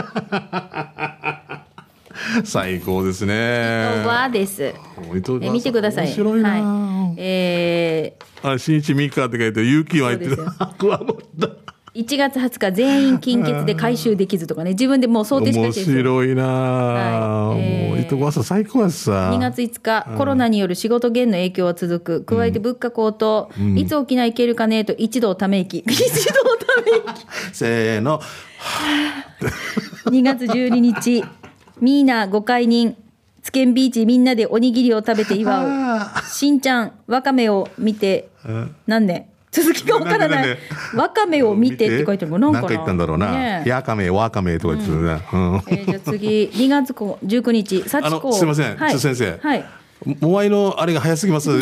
[2.43, 3.89] 最高です伊ね。
[3.95, 4.63] 藤グアです。
[4.63, 6.07] え見てください。
[6.07, 7.15] 面白いな、はい。
[7.17, 8.53] えー。
[8.53, 10.35] あ新一ミカって書いて勇気は入ってる。
[10.35, 11.47] そうですクワ持った
[11.95, 14.71] 1月20日全員金欠で回収できずとかね。
[14.71, 15.97] 自分でもう想定して面るんですよ。
[15.97, 17.59] 白いな、はい。
[17.61, 19.31] えーもう伊藤さん最高やしさ。
[19.33, 22.23] 2月5日、コロナによる仕事減の影響は続く。
[22.25, 24.83] 加えて物価高騰、いつ沖縄行けるかね？
[24.83, 25.79] と一同ため息。
[25.87, 27.15] 一同ため
[27.53, 28.19] せーの。
[29.39, 31.23] 息2月12日
[31.81, 32.95] ミーナ5回人
[33.41, 38.29] つけんビーチみんなでおにぎりを食べて祝う しんちゃんわかめを見て
[38.87, 40.57] 何年続きがわからない。
[40.95, 43.63] わかめを見てって書いてるのなんか言ったんだろうな。
[43.65, 45.25] やかめ、わかめとか言ってたね。
[45.31, 48.27] うんえーじゃあ次、2月19日、あ幸子。
[48.27, 49.39] の、すみません、はい、先生。
[49.41, 49.65] はい。
[50.19, 51.61] モアイのあれが早すぎます。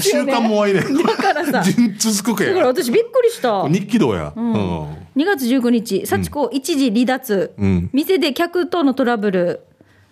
[0.00, 0.80] 週刊モアイで。
[0.80, 0.86] だ
[1.16, 3.68] からさ順続くけだから私びっくりした。
[3.68, 4.32] 日記道や。
[4.34, 5.03] うん。
[5.16, 9.60] 2月19日、幸子一時離脱、うん店で客とのトラブル、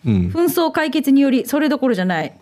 [0.06, 0.14] うん。
[0.34, 2.32] 紛争解決により、それどころじゃない。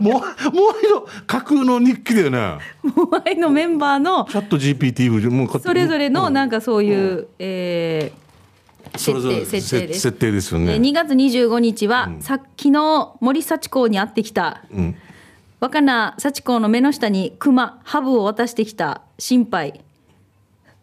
[0.00, 2.58] モアモアイの架空の日記だよね。
[2.82, 8.28] モアイのメンバーのチャット GPT もうそれぞれのうんなんかそういう、えー
[8.96, 10.88] それぞれ設定設定です設定ですよでね。
[10.88, 14.96] 2月25日は、さっきの森幸子に会ってきた、うん。
[15.60, 19.80] 若菜幸子の目の下に熊ハブを渡してきた心配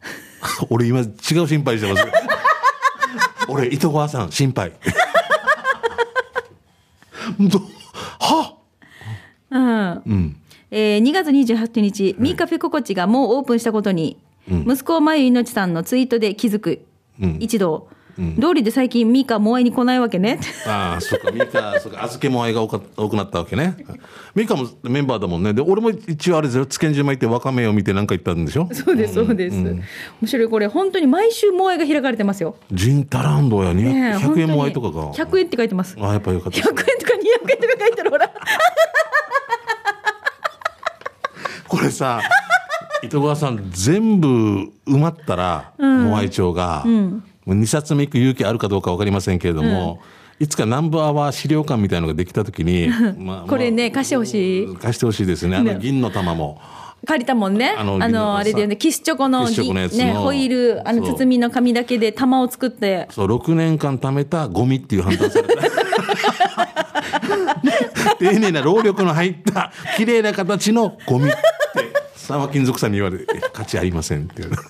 [0.69, 2.05] 俺今違う心配してます。
[3.47, 4.73] 俺糸川さん心配。
[7.39, 7.59] ど
[8.19, 8.55] は？
[9.49, 10.35] うんうん。
[10.71, 16.85] えー2月28日、ミーカフェココチがもうオープンしたことに、息子まゆいのちさんのツイートで気づく、
[17.19, 17.87] うん一同、
[18.37, 20.39] 道理で最近ミーカもう会いに来ないわけね。
[20.65, 23.75] ああ、そっか、ミカ、そっか、預けもあいが多か多くなったわけね。
[24.35, 25.53] ミカもメンバーだもんね。
[25.53, 28.69] で、俺も一応あれですよ、つけんじまいってわかめを見て何か言ったんでしょ？
[28.71, 29.83] そうですそうです、面
[30.25, 34.93] 白いこれ本当に毎週モアイが開かれてますよ、ジンタランドや、200ねえ100円もあ本いとかが。
[34.93, 35.13] 当に。
[35.31, 35.97] 100円って書いてます。
[35.99, 36.59] ああ、やっぱよかった。
[36.59, 36.87] 100円とか200
[37.51, 38.31] 円とか書いてるほら。
[41.67, 42.21] これさ、
[43.03, 44.27] 糸川さん、全部
[44.87, 49.99] 埋まったら、モアイ町が、もう2冊目行く勇気あるかどうかわかりませんけれども、
[50.39, 54.75] いつかナンバーワー資料館みたいのができたときに、 まあこれね貸してほしい。
[54.75, 55.57] 貸してほしいですね。
[55.57, 55.79] あのね。
[55.79, 56.59] 銀の玉も。
[57.05, 57.75] 借りたもんね。
[57.77, 65.61] ああのの、あれだよね、キスチョコのね、ホイール、あの、包みの紙だけで玉を作って、そう、6年間貯めたゴミっていう判断された。
[68.17, 71.37] 丁寧な労力の入った、綺麗な形のゴミって、
[72.15, 74.61] 沢金属さんに言われて、え価値ありませんって言われ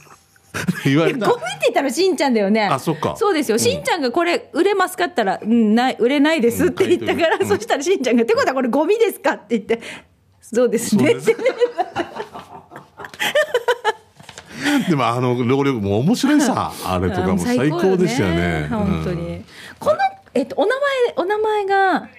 [0.86, 1.28] 言われた。
[1.28, 2.64] ゴミって言ったらしんちゃんだよね。
[2.66, 3.16] あそっか。
[3.18, 3.58] そうですよ。
[3.58, 7.48] しんちゃんがこれ売れますかったら、うん、ない、売れないですって言ったから、うん。
[7.48, 9.58] そしたらしんちゃんが、ってことはこれゴミですかって。
[9.58, 9.80] 言って、
[10.42, 11.16] そうですね。
[11.20, 11.36] そう
[14.90, 18.68] でもあの労力も面白いさあれとかも最高でしたよね。
[18.70, 19.28] 本当に。
[19.28, 19.46] うん
[19.80, 19.98] この、
[20.34, 22.10] えっと、お名前、お名前が、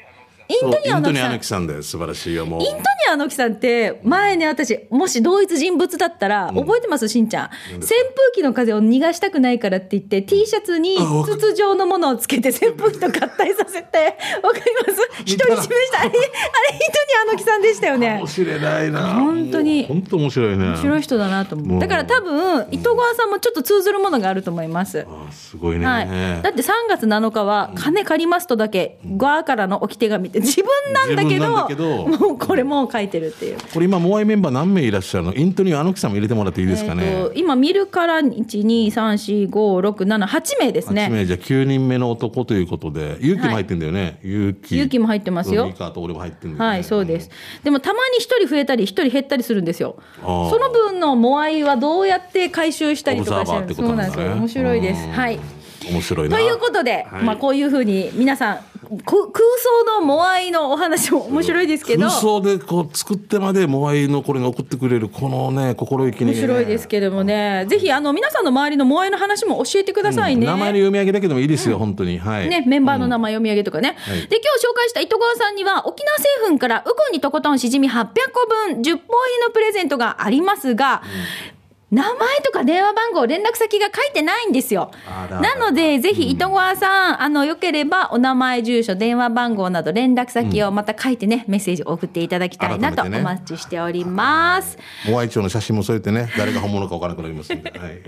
[0.49, 2.83] イントニアの木さんで素晴らしいよもうイントニ
[3.13, 7.09] アの木さんって、前ね、私、もし同一人物だったら、覚えてます？
[7.09, 7.51] しんちゃん。
[7.77, 7.93] 扇風
[8.35, 15.23] 機の風を逃がしたくないからって言って、T シャツに筒状のものをつけて、扇風機と合体させて、わかります？
[15.25, 16.01] 一人占めした。
[16.01, 18.19] あれ、あれ、イントニアの木さんでしたよね。
[18.19, 18.27] 面。
[18.27, 18.85] 白いな。
[18.85, 19.87] いな本当に。
[19.87, 20.65] 本当面白いね。
[20.65, 21.81] 面白い人だなと思う。
[21.81, 25.07] だから多分、糸川さんもちょっと通ずるものがあると思います。
[25.09, 26.09] あすごいね、はい、
[26.43, 33.59] だって3月7日は「金借ります」とだけ「ガーからの置き手紙」って自分なんだけどけどもうこれもう書いてるっていう。
[33.73, 35.35] これ今モアイメンバー何名いらっしゃるの？
[35.35, 41.09] イントニアの木さんも入れてもらっていいですかね、えーと今見るから1234567名です8ね。
[41.09, 47.31] 名じゃ9人目の男ということで勇気も入ってんだよね、勇気勇気も入ってますよミカと俺も入ってんだよねはい、そうです。
[47.63, 49.97] でもたまに1人増えたり1人減ったりするんですよ。
[50.23, 54.65] あーその分のモアイはどうやって回収したりとかオブザーバーってことなんだねそうなんですよ。
[54.65, 55.05] 面白いです。
[55.05, 55.39] うんはい。
[55.91, 56.37] 面白いな。
[56.37, 57.25] ということで、はい。
[57.25, 58.61] まあこういうふうに皆さん
[59.05, 62.07] こ空想のモアイのお話も面白いですけど。
[62.07, 70.47] 空想でこう作ってまでモアイのこれが送ってくれるこのね心意気に、ね、面白いですけれどもね、ぜひあの皆さんの周りのモアイの話も教えてくださいね。
[70.47, 72.19] 名前の読み上げだけでもいいですよ、本当に。
[72.19, 72.49] はい。
[72.49, 73.97] ね、メンバーの名前読み上げとかね。
[73.99, 74.21] はい。
[74.29, 78.97] で、今日紹介した糸川さんには、沖縄製粉からウコンにとことんしじみ800個分、10本入り
[79.47, 81.03] のプレゼントがありますが、
[81.91, 84.91] 名前とか電話番号、連絡先が書いてないんですよ。
[85.31, 94.77] なので、ぜひ、糸川さん、あの、よければ、お名前、住所、電話番号など、連絡先をまた書いてね、メッセージを送っていただきたいなとお待ちしております。
[95.09, 98.03] モアイ町の写真も添えてね誰が本物か分からなくなりますんで、はい、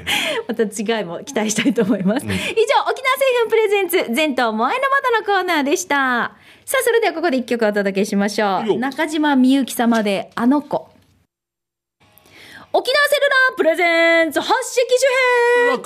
[0.48, 1.04] また違い。
[1.04, 1.72] も期待したい。
[1.72, 2.02] と思い。
[2.02, 2.26] ます。
[2.26, 4.88] 以上、沖縄製粉プレゼンツ、全島萌えの
[5.22, 6.32] 窓のコーナーでした。
[6.64, 8.66] さあ、それではここで一曲お届けしましょう。
[8.66, 10.97] よ中島みゆき様で、あの子。
[12.70, 15.82] 沖縄セルラープレゼンツ発色機種編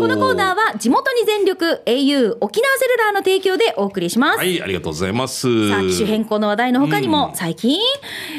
[0.00, 4.38] このコーナーは地元に全力 au 沖縄セルラーの提供でお送りします。
[4.38, 5.70] はいありがとうございます。
[5.70, 7.80] さあ、機種変更の話題の他にも、最近、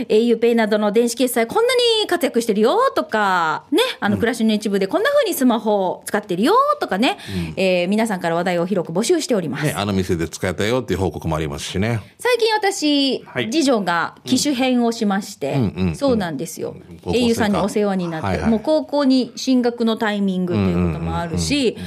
[0.08, 7.18] auPay などの電子決済こんなに活躍してるよとか、ね、あの、暮らしの一部でこんな風にスマホを使ってるよとかね、
[7.58, 9.66] えー皆さんから話題を広く募集しております。
[9.66, 12.00] ね、あの店で使えたよっていう報告もありますしね。
[12.18, 13.50] 最近私、はい。
[13.50, 15.96] 次女が機種変をしまして、うんうんうん。
[15.96, 16.76] そうなんですよ。
[17.04, 21.78] 高校さんにお世話になって、はいはいもう高校に進学のタイミングということもあるし、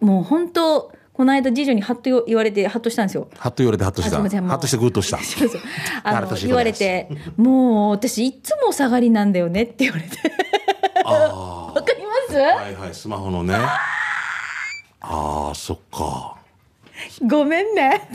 [0.00, 3.28] もう本当、この間次女にハッと言われてハッとしたんですよ。
[3.38, 4.16] ハッと言われてハッとした。
[4.16, 5.18] ハッとしてグッとした。
[5.18, 5.60] そうそう
[6.02, 10.16] あの言われて「もう私いつもお下がりなんだよね」って言われて
[11.04, 11.10] あ
[11.74, 12.46] わかります、あ。
[12.56, 13.54] はいはい、スマホのね。
[13.54, 16.36] ああ、そっか。
[17.26, 18.08] ごめんね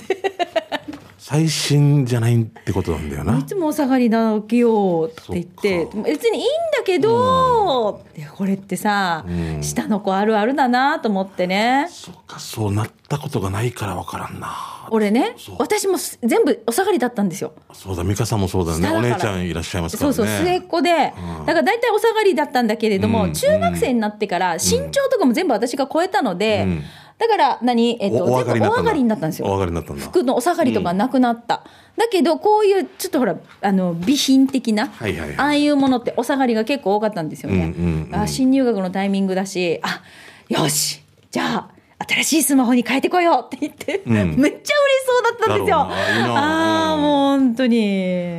[1.30, 3.38] 最新じゃないってことなんだよな。
[3.38, 9.62] いつもお下がりなわけよって言って別にいいんだけど、いやこれってさ、ん。
[9.62, 11.88] 下の子あるあるだなと思ってね。
[11.90, 14.88] そっか、そうなったことがないからわからんな。
[14.90, 15.56] 俺ねそう。
[15.60, 17.52] 私もす全部お下がりだったんですよ。
[17.74, 18.88] そうだ、美香さんもそうだよね。
[18.88, 20.38] 下だお姉ちゃんいらっしゃいますかそうらね。
[20.38, 21.46] そう末っ子で、うん。
[21.46, 23.34] だから大体お下がりだったんだけれども、うん。
[23.34, 26.84] 中学生になってから身長とかも全部私が超えたので、うん
[27.18, 28.78] だから何、えっと、おお上がりになったんだ。
[28.78, 29.48] 全部お上がりになったんですよ。
[29.48, 30.04] お上がりになったんだ。
[30.04, 31.64] 服のお下がりとかなくなった、
[31.98, 35.38] だけどこういうちょっとほらあの備品的な、はいはいはい。
[35.38, 38.16] ああいうものってお下がりが結構多かったんですよね、うんうんうん。
[38.16, 40.04] あ新入学のタイミングだしあ
[40.48, 41.02] よし
[41.32, 41.78] じゃあ
[42.08, 44.12] 新しいスマホに変えてこようって言って、ん。
[44.14, 44.64] めっちゃ嬉し
[45.08, 45.78] そうだったんですよ。
[45.80, 47.80] ああもう本当に。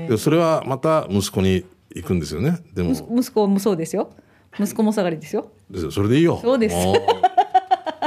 [0.09, 1.65] でそれはまた息子に
[1.95, 2.59] 行くんですよね。
[2.73, 4.11] でも、息息子もそうですよ。
[4.61, 5.51] 息子もお下がりですよ。
[5.69, 5.91] ですよ。
[5.91, 6.39] それでいいよ。
[6.41, 6.77] そうです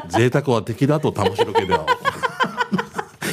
[0.10, 1.86] 贅沢は敵だと楽しろけでは。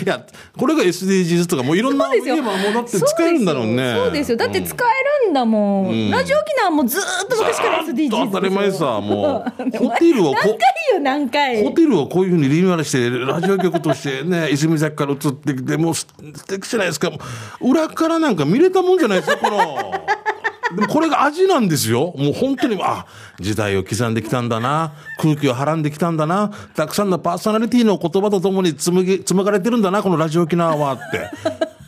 [0.05, 0.25] いや、
[0.57, 3.95] これが SDGs とかもういろんなもうだって使えるんだろうね。
[3.97, 10.59] そうですよだって使えるんだもん、ラジオ沖縄もずーっと昔からず SDGs 当たり前さ、もう、 ホテルを何回こ
[10.95, 16.07] よ何回ホテルをこういうふうにリニューアルして、ラジオ局としてね、 泉崎から移ってきて、もう素
[16.47, 17.11] 敵じゃないですか。
[17.61, 19.93] 裏からなんか見れたもんじゃないですか、この。
[20.75, 22.13] でもこれが味なんですよ。
[22.17, 23.07] もう本当に、あ、
[23.41, 24.93] 時代を刻んできたんだな。
[25.19, 26.51] 空気をはらんできたんだな。
[26.75, 31.31] たくさんのパーソナリティの言葉とともに紡ぎ、紡がれてるんだな、このラジオ沖縄はって。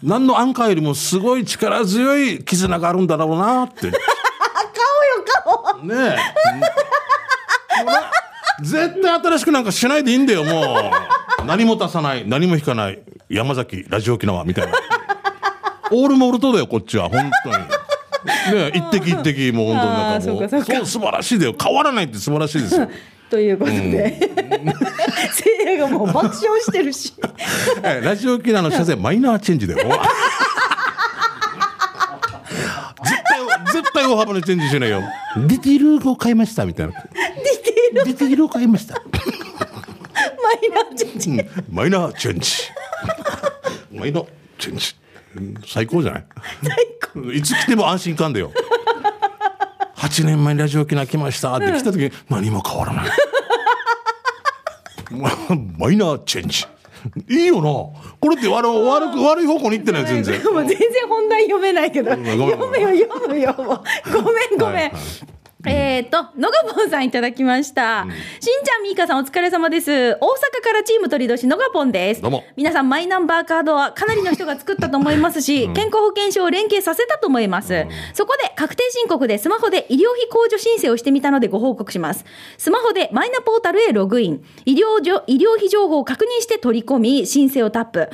[0.03, 3.81] 何のアンカーよりもすごい力強い絆があるんだろうなって。
[3.81, 3.99] 顔よ
[5.75, 6.17] 顔ねえ。
[7.83, 8.11] ほら
[8.63, 10.91] 絶対新しくなんかしないでいいんだよ、も
[11.43, 11.47] う。
[11.47, 12.99] 何も足さない、何も引かない。
[13.29, 14.73] 山崎、ラジオ沖縄みたいな。
[15.93, 17.80] オールモルトだよ、こっちは、本当に。
[18.25, 21.55] ねえ、一滴一滴、もう本当になんかもうかそう素晴らしいだよ。
[21.61, 22.89] 変わらないって素晴らしいですよ。
[23.31, 24.19] ということで、
[25.33, 27.15] せいやがもう爆笑してるし
[27.85, 29.89] えラジオ沖縄の車線マイナーチェンジだよ。
[33.05, 35.03] 絶対、絶対大幅なチェンジしないよ。
[35.37, 36.93] ディティールを買いました、みたいな。
[36.93, 38.05] ディテール？
[38.05, 38.95] ディティールを買いました。
[38.95, 42.51] マイナーチェンジうんマイナーチェンジ。
[43.95, 44.27] マイナー
[44.59, 44.97] チェンジ。
[45.37, 46.19] うん最高じゃな
[47.33, 47.39] い？
[47.39, 48.53] いつ来ても安心感だよ。
[49.97, 53.09] 8年前にラジオ沖縄来ましたって来た時、何も変わらない。
[55.11, 55.31] ま
[55.79, 56.67] マイナーチェンジ。
[57.29, 57.63] いいよな。
[58.21, 60.41] これって悪悪く悪い方向に行ってない全然。
[60.41, 63.65] 全然本題読めないけど読むよ読むよご
[64.33, 64.93] めんごめん、はいはい
[65.67, 68.05] えっ、と、のがぽんさんいただきました。
[68.05, 69.91] しんちゃん、みーかさんお疲れ様です。
[69.91, 70.19] 大阪
[70.63, 72.23] からチーム鳥年のがぽんです。
[72.23, 77.87] どうも皆さん、マイナンバーカードはかなりの人が作ったと思いますし、健康保険証を連携させたと思います。
[78.15, 82.25] そこで、確定申告でスマホで医療費控除申請をしてみたのでご報告します。
[82.57, 84.43] スマホでマイナポータルへログイン。
[84.65, 88.09] 医療医療費情報を確認して取り込み、申請をタップ。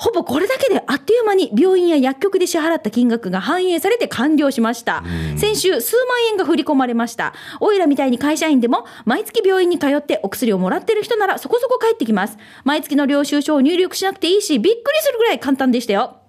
[0.00, 5.04] ほぼこれだけであっという間に病院や薬局で支払った金額が反映されて完了しました。
[5.36, 7.34] 先週数万円が振り込まれました。
[7.60, 12.38] おいらみたいに会社員でも毎月病院に通ってお薬をもらってる人ならそこそこ返ってきます。
[12.64, 16.19] 毎月の領収書を入力しなくていいし、びっくりするぐらい簡単でしたよ。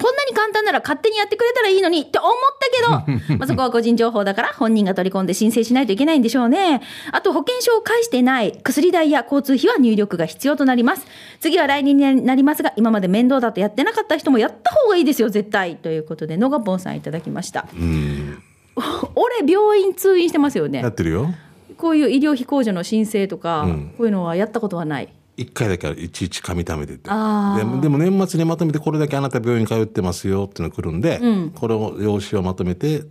[0.00, 6.82] こんなに簡単なら勝手にやってくれたらいいのにって思ったけど、 まあそこは個人情報だから本人が取り込んで申請しないといけないんでしょうね。
[7.12, 11.06] あと保険証を返してない薬代や交通費は入力が必要となります。
[11.40, 15.76] 次は来年になりますが、今まで面倒だとやってなかった人もやった方がいいですよ、絶対。
[15.76, 17.66] ということで、野賀ポンさんいただきました。
[19.14, 20.88] 俺、病院通院してますよねや。
[20.88, 21.34] ってるよ。
[21.76, 25.08] こういう医療費控除の申請とか、うんこういうのはやったことはない。
[25.38, 27.08] 一回だけいちいち紙貯めてって。
[27.08, 31.20] ででも年末にまとめてこれだけあなた病院通ってますよっていうのが来るんで、
[31.54, 33.04] これを用紙をまとめて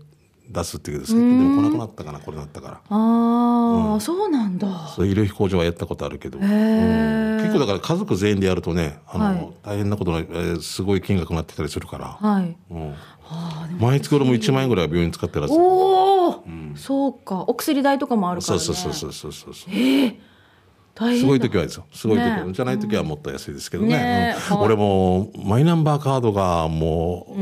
[0.50, 2.74] 出すっていうけど、最近でも来なくなったかな、これなったから。
[2.90, 4.88] ああ、そうなんだ。
[4.96, 7.38] そう医療費控除はやったことあるけど、へー。
[7.42, 9.50] 結構だから家族全員でやるとねあの、はい。
[9.64, 12.56] 大変なことない、えーすごい金額になってたりするから、はい。
[12.72, 12.94] うん。
[13.80, 15.54] 毎月俺も1万円ぐらいは病院使ってるはず。
[15.54, 16.44] おお、
[16.76, 17.42] そうか。
[17.48, 18.60] お薬代とかもあるからね。
[18.60, 19.74] そうそうそうそうそうそう。
[19.74, 20.16] 大変だ
[20.98, 21.86] すごい時はですよ。
[21.94, 22.54] すごい時は、ね。
[22.54, 23.90] じゃない時はもっと安いですけどね。
[23.98, 24.36] ね。
[24.40, 27.40] はいうん俺もうマイナンバーカードがもう、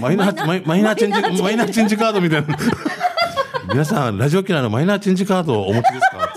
[0.00, 1.96] マイナーマイナーチェンジマイナーチェンジ。
[1.96, 2.56] カードみたいな。
[3.70, 6.24] 皆さんラジオ機内のマイナーチェンジカードをお持ちですか？
[6.24, 6.30] っ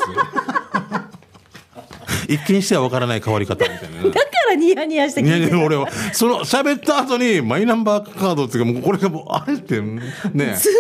[2.27, 2.33] て。
[2.33, 4.03] 一見してはわからない変わり方みたいな。
[4.03, 5.41] ねだからニヤニヤしてい聞いてる。
[5.43, 9.99] やいや俺はその喋った後にマイナンバーカードっていうかもうこれがもうあれってね。
[10.55, 10.73] ずっ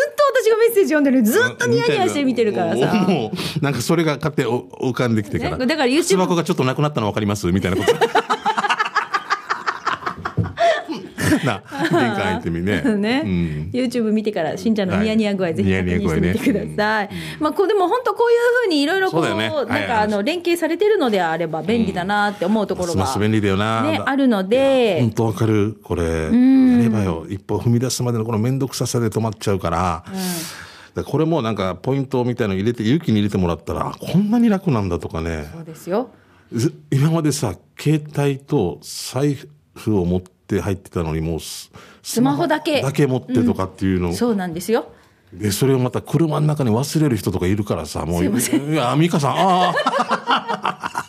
[0.83, 2.93] ジ読んでるずっとニヤニヤして見てるからさ。
[2.93, 5.57] もう、なんかそれが勝手に浮かんできてから。
[5.57, 8.39] ねだから YouTube 靴箱がちょっとなくなったの分かりますみたいなこと。
[11.45, 12.81] な、玄関入ってみね。
[12.97, 17.09] ね、うん YouTube 見てからしんちゃんのニヤニヤ具合、はいぜひ確認してみてください。
[17.39, 23.83] まあこうでも本当こういうふうにいろいろこうねはいなんかあの連携されてるのであれば便利だなって思うところが、ますます便利だよな。
[23.83, 25.77] ねあるので本当わかる。
[25.83, 27.25] これ、やればよ。
[27.29, 29.77] 一歩踏み出すまでのこの面倒くささで止まっちゃうから。
[29.77, 30.68] だから
[31.03, 35.49] これもなんかポイントみたいの入れて、勇気に入れてもらったら、あこんなに楽なんだとかね。
[35.53, 36.09] そうですよ。
[36.51, 39.37] ず今までさ、携帯と財
[39.75, 44.13] 布を持って入ってたのに、もうス、スマホだけだけ持ってとかっていうの。
[44.13, 44.91] そうなんですよ。
[45.33, 51.05] で、それをまた車の中に忘れる人とかいるからさ、もう、すいや、美香さん、ああ、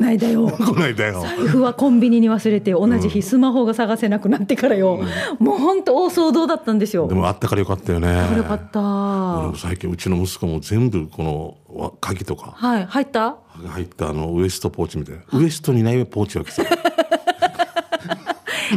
[0.00, 0.48] ないだよ。
[0.66, 1.20] こないだよ。
[1.22, 5.00] 財布はコンビニに忘れて同じ日スマホが探せなくなってからよ、
[5.38, 7.06] もう本当大騒動だったんですよ。
[7.06, 8.08] でもあったからよかったよね。
[8.36, 9.58] よかった。
[9.58, 12.86] 最近うちの息子も全部このわ鍵とかはい。
[12.86, 13.36] 入った？
[13.66, 16.62] 入ったあのウエストポーチみたいなウエストにないポーチわけさ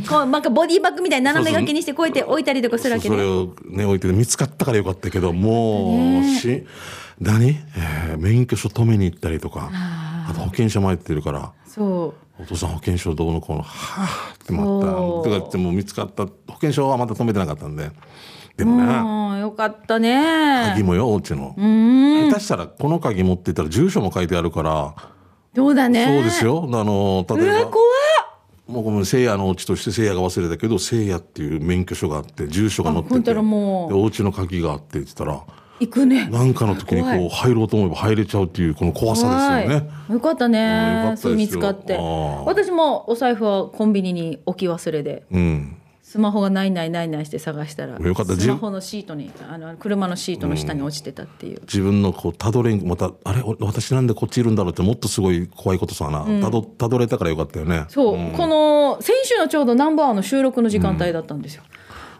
[0.09, 3.15] こうなんかボディバッグみたいに斜め掛けにしてこうやって置いたりとかするわけね。
[3.15, 6.65] それをね置いてて見つかったからよかったけどもうし
[7.21, 9.69] 何、えー免許証止めに行ったりとか
[10.29, 13.69] あと保険証も入ってるからそお父さん保険証どうのこうのは
[14.03, 14.87] あってまった。
[14.87, 16.25] とか言っても見つかった。
[16.25, 17.91] 保険証はまだ止めてなかったんで。
[18.57, 18.93] でもうね。
[18.93, 20.69] うんよかったね。
[20.69, 21.53] 鍵もよお家の。
[21.57, 22.29] うん。
[22.29, 24.95] 下手したらこの鍵持ってったら住所も書いてあるから。
[25.55, 26.05] そうだね。
[26.05, 26.63] そうですよ。
[26.63, 27.77] あの、例えば、うわ怖っ。
[28.67, 35.43] もうごめん、聖夜のお家として聖夜が忘れたけど、聖夜っていう免許証があって、住所が載ってて、でお家の鍵があってって言ったら、
[35.87, 36.27] 行くね。
[36.27, 39.87] なんかの時にこう入ろうと思えば入れちゃうっていうこの怖さですよね。
[39.87, 40.13] はい。
[40.13, 41.13] よかったね。
[41.17, 41.97] そう見つかって。
[42.45, 45.77] 私もお財布はコンビニに置き忘れでうん。
[46.01, 48.35] スマホがないないないないして探したらよかった。
[48.35, 56.23] スマホのシートにあの車のシートの下に落ちてたっていう、自分のこう、たどれん、また、あれお私なんでこっちいるんだろうってもっとすごい怖いことさな。
[56.41, 57.85] たど、たどれたからよかったよね。
[57.87, 61.72] そう、この先週のちょうどナンバーの収録の時間帯だったんですよ、で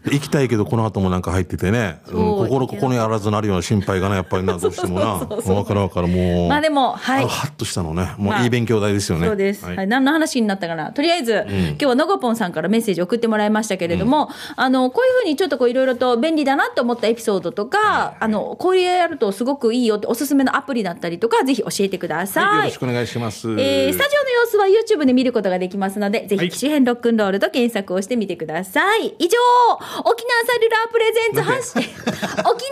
[0.05, 5.05] 行きたいけど、この後もなんか入っててね、うん心ここにあらずなるような心配がね、やっぱりな、 どうしてもな。
[5.53, 6.49] わかるわかる、もう。
[6.49, 8.11] まあでもはいあハッとしたのね。
[8.17, 9.27] もまあういい勉強代ですよね。
[9.27, 9.87] そうです、ははいい。
[9.87, 23.49] 何の話になったかなとりあえず、今日はのごぽんさんからメッセージ送ってもらいましたけれども、あのこういうふうにちょっとこういろいろと便利だなと思ったエピソードとか、あのこういうやるとすごくいいよっておすすめのアプリだったりとかぜひ教えてください、はいよろしくお願いします。
[23.51, 24.65] えースタジオの様子は
[25.01, 29.15] YouTube で見ることができますので、ぜひ、はい機種編ロックンロールと検索をしてみてください。
[29.19, 29.37] 以上、
[30.03, 32.63] 沖縄セ ルラープレゼンツ発信、沖縄セルラ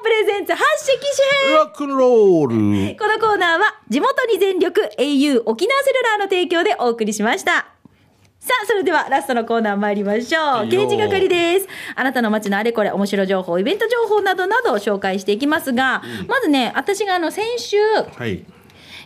[0.00, 2.96] ープレゼンツ発信機種編ロックンロール。
[2.98, 7.66] このコーナーは、地元に全力 au 沖縄セルラーの提供でお送りしました。
[8.40, 10.68] さあ、それではラストのコーナー参りましょう。
[10.68, 11.68] 刑事係です。
[11.96, 18.44] あなたの街のあれこれ、面白情報、イベント情報などなどを紹介していきますが、まずね、私があの、先週、はい。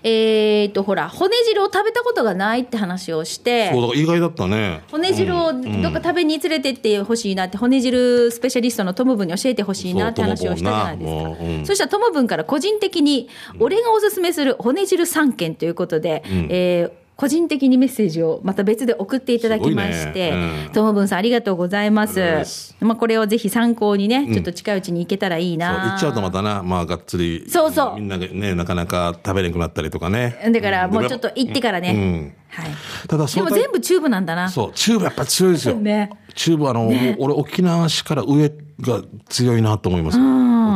[0.02, 4.82] えー、と、ほら、骨汁を食べたことがないって話をしてそう、だ意外だったね。
[4.90, 11.48] 骨汁をどっか食べに連れてってほしいなって、骨汁スペシャリストのトムブンに教えてほしいなって話をしたじゃないですかそう。
[11.48, 22.76] んそしたらトムブンから個人的に、俺がおすすめする骨汁3件ということで、えー個人的にメッセージをまた別で送っていただきまして、すごいねうんトムブンさんありがとうございます。
[22.78, 25.90] まあ、これをぜひ参考にね、ちょっと近いうちに行けたらいいな。
[25.90, 27.44] 行っちゃうとまたな、まあ、がっつり。
[27.48, 30.48] そうそうみんながね、なかなか食べれなくなったりとかね。
[30.52, 31.92] だからもうちょっと行ってからね。
[31.92, 32.70] うんはい。
[33.08, 34.48] ただ、でも全部チューブなんだな。
[34.48, 35.74] そう、チューブやっぱ強いですよ。
[35.76, 38.48] ねチューブあの、俺沖縄市から上
[38.80, 40.18] が強いなと思います。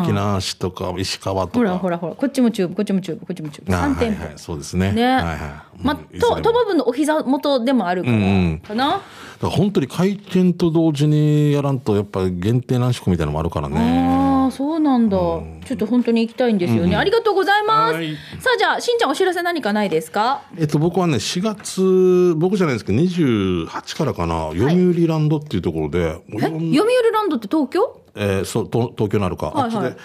[0.02, 1.59] 沖縄市とか石川とか。
[1.59, 3.76] ほらほらほら、こっちもチューブ、こっちもチューブ、こっちもチューブ。
[3.76, 4.22] あ3店舗。
[4.22, 4.92] はいはい、そうですね。
[4.92, 5.07] ね。
[5.07, 5.72] はいはい。
[5.79, 8.91] まあ、と、トムブンのお膝元でもあるから、うんうんかな？
[8.91, 9.03] だか
[9.43, 13.77] ら本当に開店と同時にやらんとやっぱり限定何食みたいなのもあるからね。
[14.09, 15.17] ああ、そうなんだ。
[15.17, 16.95] ちょっと本当に行きたいんですよね。
[16.97, 17.95] ありがとうございます。
[17.95, 20.43] はいさあ、じゃあ、しんちゃんお知らせ何かないですか？
[20.57, 28.01] えっと、僕はね、4月、僕じゃないですけど、28からかな、読売ランドっていうところで、もうい読売ランドって東京？
[28.15, 30.01] えーそう、と東京のあるか、はいはいあっちで、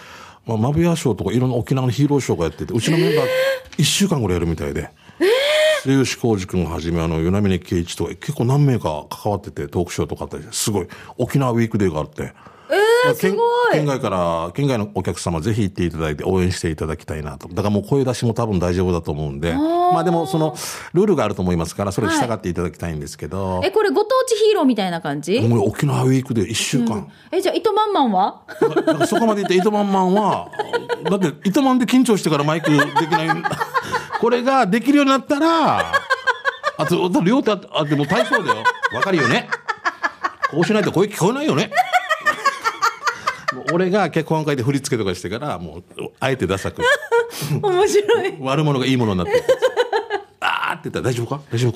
[0.48, 3.26] まあ、マブヤショーとかいろんな沖縄のヒーローショーがやってて、うちのメンバー
[3.78, 4.90] 1週間ぐらいやるみたいで。
[5.84, 10.88] 末吉浩二君はじめ、あの、与那峰圭一とか、結構何名か関わってて、トークショーとかあったりして、すごい、
[11.18, 12.34] 沖縄ウィークデーがあって。
[13.06, 13.74] えー、す県ごい。
[13.74, 17.48] 県外から、県外のお客様ぜひ行っていただいて応援していただきたいなと。
[17.50, 19.54] だからもう声出しも多分大丈夫だと思うんで。
[19.54, 20.56] まあでもその、
[20.94, 23.62] ルールがあると思いますから、それに従っていただきたいんですけど。
[23.64, 25.40] え、これご当地ヒーローみたいな感じ？
[25.42, 27.10] もう沖縄ウィークで1週間。
[27.32, 28.42] え、じゃあ、糸満々は？
[28.76, 30.50] だからそこまで行って糸満マンは、
[31.04, 33.30] だって糸満で緊張してからマイクできない。
[34.20, 35.94] これができるようになったら、
[36.80, 38.64] あと、両手あって、もう体操だよ。
[38.94, 39.50] わかるよね。
[40.52, 41.72] こうしないと声聞こえないよね。
[43.72, 45.84] 俺が結婚会で振り付けとかしてからもう
[46.20, 46.82] あえてダサく。
[47.62, 48.36] 面白い。
[48.42, 49.44] 悪者がいいものになって。
[50.40, 51.42] あーって言ったら大丈夫か？
[51.52, 51.74] 大丈夫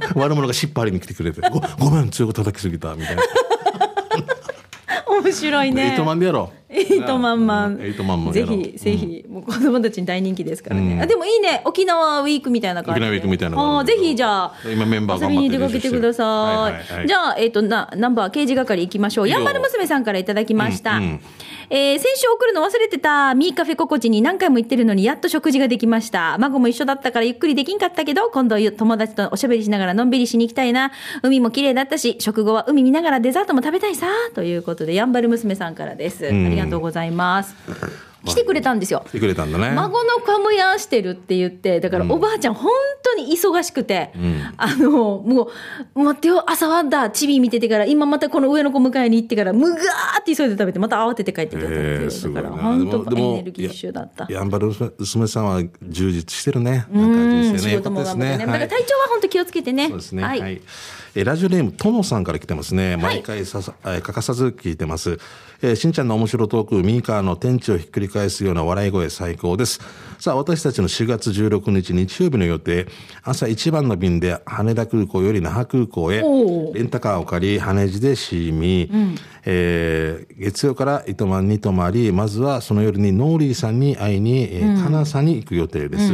[0.00, 0.14] か？
[0.20, 1.40] 悪者がしっぱりに来てくれて。
[1.50, 2.94] ごごめん強く叩きすぎた。
[2.94, 3.22] みたいな。
[5.08, 5.92] 面白いね。
[5.94, 7.80] 糸満でやろうエイトマンマン。
[7.80, 10.94] エイトマンマンぜひ、ぜひ、もう子供たちに大人気ですからね。
[10.94, 11.62] うんあでもいいね。
[11.64, 13.06] 沖縄ウィークみたいな感じで。
[13.06, 16.72] 沖縄ウィークみたいなあーぜひ、じゃあ、今メンバー遊びに出かけてくださ
[17.04, 17.06] い。
[17.06, 19.28] じゃあ、えっ、と、な、ナンバー刑事係行きましょう。
[19.28, 21.00] やんばる娘さんからいただきました。
[21.70, 26.36] えー先週送るの忘れてた、ミーカフェココチに何回も行ってるのに、やっと食事ができました。
[26.38, 30.92] 孫も一緒だったからゆっくりできんかったけど、今度友達とおしゃべりしながらのんびりしに行きたいな。
[31.22, 34.06] 海も綺麗だったし、食後は海見ながらデザートも食べたいさ。
[34.34, 36.30] ということで、やんばる娘さんからです。
[36.30, 38.13] んありがとうございます。
[38.24, 39.12] 来てくれたんですよ来。
[39.12, 42.70] てくれたんだね孫のカムヤしてるって言ってだからおばあちゃん本
[43.02, 44.12] 当に忙しくて、
[44.56, 45.50] あのも
[45.94, 54.26] う待ってよ朝はだチビ見ててから今またこの上の子迎えに行ってからむがーって急いで食べてまた慌てて帰ってきたってへいうだから本当エネルギッシュだった。
[54.30, 58.38] やんばる娘さんは充実してるねなんか人生ね仕事も頑張ってね。
[58.38, 59.88] だからはい体調は本当気をつけてね。
[59.88, 60.22] そうですね。
[60.22, 60.28] は。
[60.30, 60.60] はいい。
[61.16, 62.96] えーラジオネーム、とのさんから来てますね。
[62.96, 65.18] 毎回ささ、えー欠かさず聞いてます。
[65.62, 69.80] えーしんちゃんの面白トーク、ミーカーの天地をひっくり返すような笑い声最高です。
[70.18, 72.88] さあ、私たちの4月16日日曜日の予定、
[73.22, 76.20] 朝一番の便で羽田空港より那覇空港へ
[76.74, 86.12] レンタカーを借り、羽地でシーミー、えー月曜から糸満に泊まり、まずはその夜にノーリーさんに会いに、えー、金沢に行く予定です。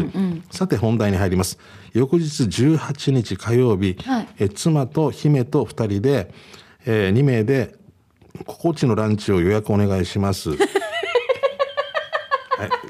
[0.50, 1.58] さて本題に入ります。
[1.92, 6.32] 翌日18日火曜日、はいえー妻と姫と2人で、
[6.86, 7.74] えー2名で
[8.46, 10.50] 心地のランチを予約お願いします。
[10.50, 10.58] はい、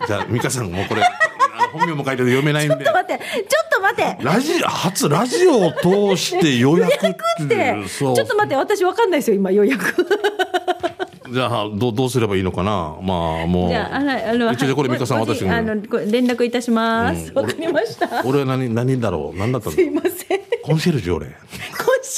[0.06, 1.02] じゃあ、美香さんもうこれ、
[1.72, 2.92] 本名も書いてて読めないんでちょっと。
[2.92, 4.24] 待って、ちょっと待って。
[4.24, 7.08] ラジ初ラジオを通して予約って
[7.44, 10.06] ってそうちょっと待って、私わかんないですよ、今予約。
[11.32, 12.96] じゃあどうどうすればいいのかな？
[13.02, 13.68] まあもう。
[13.70, 17.30] じゃあ、あの、あの、一応これ美香さんご私あの、連絡いたします。
[17.30, 17.36] うん。
[17.36, 18.22] わかりました。
[18.24, 19.38] 俺は何何だろう？
[19.38, 19.76] 何だったの？
[19.76, 20.40] すいません。
[20.62, 21.26] コンシェルジュ俺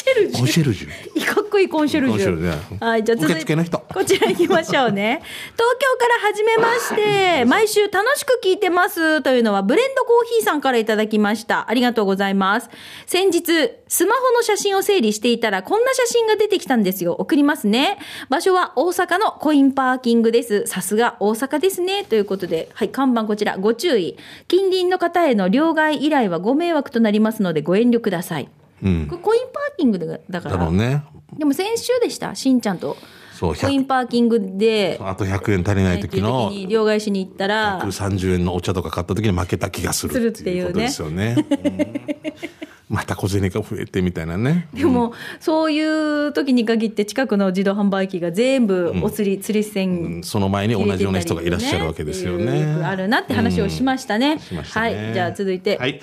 [0.02, 0.38] シェルジュ。
[0.38, 2.84] コンシェルジュかっこいいコンシェルジュ。
[2.84, 5.22] はい、じゃあ続いてこちら行きましょうね。
[5.52, 11.70] 東京から始めまして、 毎週楽しく聞いてますというのはブレンドコーヒーさんからいただきました。
[11.70, 12.68] ありがとうございます。
[13.06, 17.12] 先日、スマホの写真を整理していたらこんな写真が出てきたんですよ。
[17.12, 17.98] 送りますね。
[18.28, 20.66] 場所は大阪のコインパーキングです。
[20.66, 22.04] さすが大阪ですね。
[22.04, 24.16] ということで、はい、看板こちら、ご注意。
[24.48, 28.48] 近隣の方への両替依頼はご迷惑となりますのでご遠慮ください。
[28.82, 29.06] うん。
[29.06, 30.56] これコインパーキングだだから。
[30.56, 31.04] だろうね。
[31.38, 32.96] でも先週でした、しんちゃんと。
[33.42, 36.50] そうコイン100パーキングで、あと100円足りない時の。
[36.50, 42.96] に両替しに行ったら、130円のお茶とか買った時に負けた気がするするっていうねことですよね、うん。
[42.96, 44.68] また小銭が増えてみたいなね。
[44.74, 50.22] でも、そういう時に限って近くの自動販売機が全部お釣り、釣りう銭ん。
[50.22, 52.80] その前に同じような人がいらっしゃるわけですよね。
[52.84, 54.38] あるなって話をしましたね。
[54.38, 54.94] しましたね。
[54.94, 55.78] はい、じゃあ続いて。
[55.78, 56.00] はい。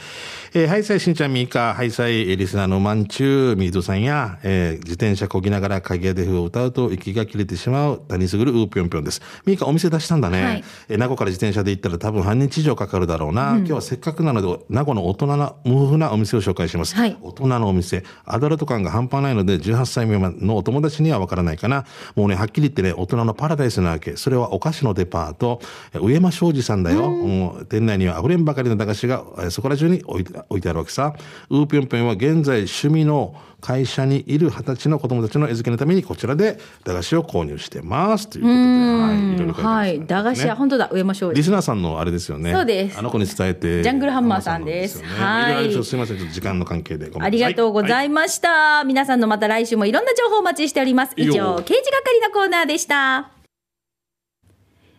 [0.51, 9.21] えー、ハイサイしんちゃんみーか、ハイサイリスナーのまんちゅう、みーどさんや、えー自転車こぎながら鍵屋で風を歌うと息が切れてしまう谷すぐるうーぴょんぴょんです。
[9.45, 10.43] みーかお店出したんだね。
[10.43, 13.57] はいえー名護から自転車で行ったら多分半日以上かかるだろうな。
[13.57, 16.95] 今日はせっかくなので、名護の大人な、無風なお店を紹介します。
[16.95, 18.03] はい大人のお店。
[18.25, 21.85] アダルト感が半端ないので、18歳未満のお友達にはわからないかな。
[22.15, 24.15] もうね、はっきり言ってね、大人のパラダイスなわけ。
[24.17, 25.61] それはお菓子のデパート、
[25.93, 27.07] え上間庄司さんだよ。
[27.11, 31.13] もう店内には溢れんばかりの駄菓子が、えそこら中に置いて置いてあるわけさ。
[31.49, 38.29] ウーぴょんぴょんは現在趣味の会社にいる二十歳の子供たちの餌付けのためにこちらで駄菓子を購入してます。
[38.29, 38.59] ということで、
[39.01, 39.35] はい。
[39.35, 41.37] いろいろ書いてますはい、駄菓子屋、ね本当だ、上間勝利。
[41.37, 42.53] リスナーさんのあれですよね。
[42.53, 43.83] そうですあの子に伝えて。
[43.83, 47.11] ジャングルハンマーさんですハンマーさんはいなんですみません、ちょっと時間の関係で。
[47.19, 48.83] ありがとうございました。
[48.85, 51.13] 皆さんのまた来週もいろんな情報お待ちしております。
[51.17, 53.31] 以上、刑事係のコーナーでした。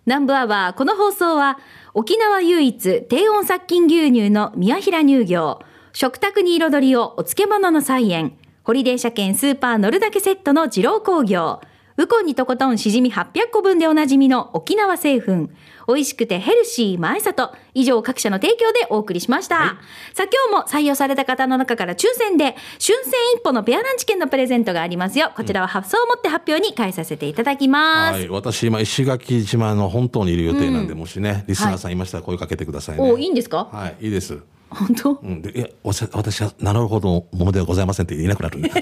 [0.06, 1.58] 南部アワー、この放送は、
[1.92, 5.60] 沖縄唯一低温殺菌牛乳の宮平乳業、
[5.92, 11.60] 食卓に彩りをお漬物の菜園、ホリデー車検スーパー乗るだけセットの二郎工業、
[12.00, 15.50] ウコンにとことんしじみ800個分でおなじみの沖縄製粉。
[15.86, 17.54] 美味しくてヘルシー前里。
[17.74, 19.76] 以上各社の提供でお送りしました。
[20.14, 25.30] さあ今日も採用された方の中から抽選で、春戦一歩のペアランチ券のプレゼントがありますよ。
[25.36, 28.14] こちらは発送をもって発表に返させていただきます。
[28.14, 33.02] はい、私今石垣島の本島にいる予定なんで、もしねリスナーさんいましたら声かけてくださいね。
[33.02, 33.68] おいいんですか？
[33.70, 34.38] はい、いいです。
[34.70, 35.10] 本当？
[35.22, 38.70] うん、でいや私はなるほどものではございませんって言えなくなるんで。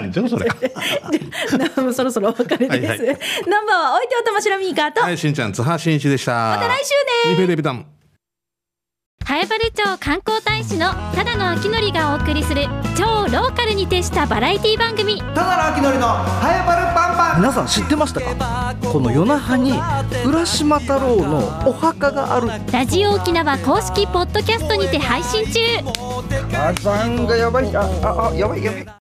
[0.00, 0.48] 何じゃそれ。
[1.82, 2.88] もうそろそろお別れです。
[2.88, 3.18] はいはい。
[3.46, 6.32] ナンバーは置いておたましらみーかと、はい、しんちゃん津波しんいちでした。
[6.32, 6.90] ままた来週
[7.28, 7.86] ねニフェレビタン。
[9.26, 15.18] 南原町観光大使のただの秋のりがお送りする超ローカルに徹したバラエティ番組。
[15.18, 17.40] ただの秋のりのハエバルパンパン。
[17.40, 18.74] 皆さん知ってましたか？
[18.92, 19.72] この与那覇に
[20.26, 22.48] 浦島太郎のお墓がある。
[22.70, 25.58] ラジオ沖縄公式ポッドキャストにて配信中。
[26.52, 28.94] 母さんがやばいあああやばいやばい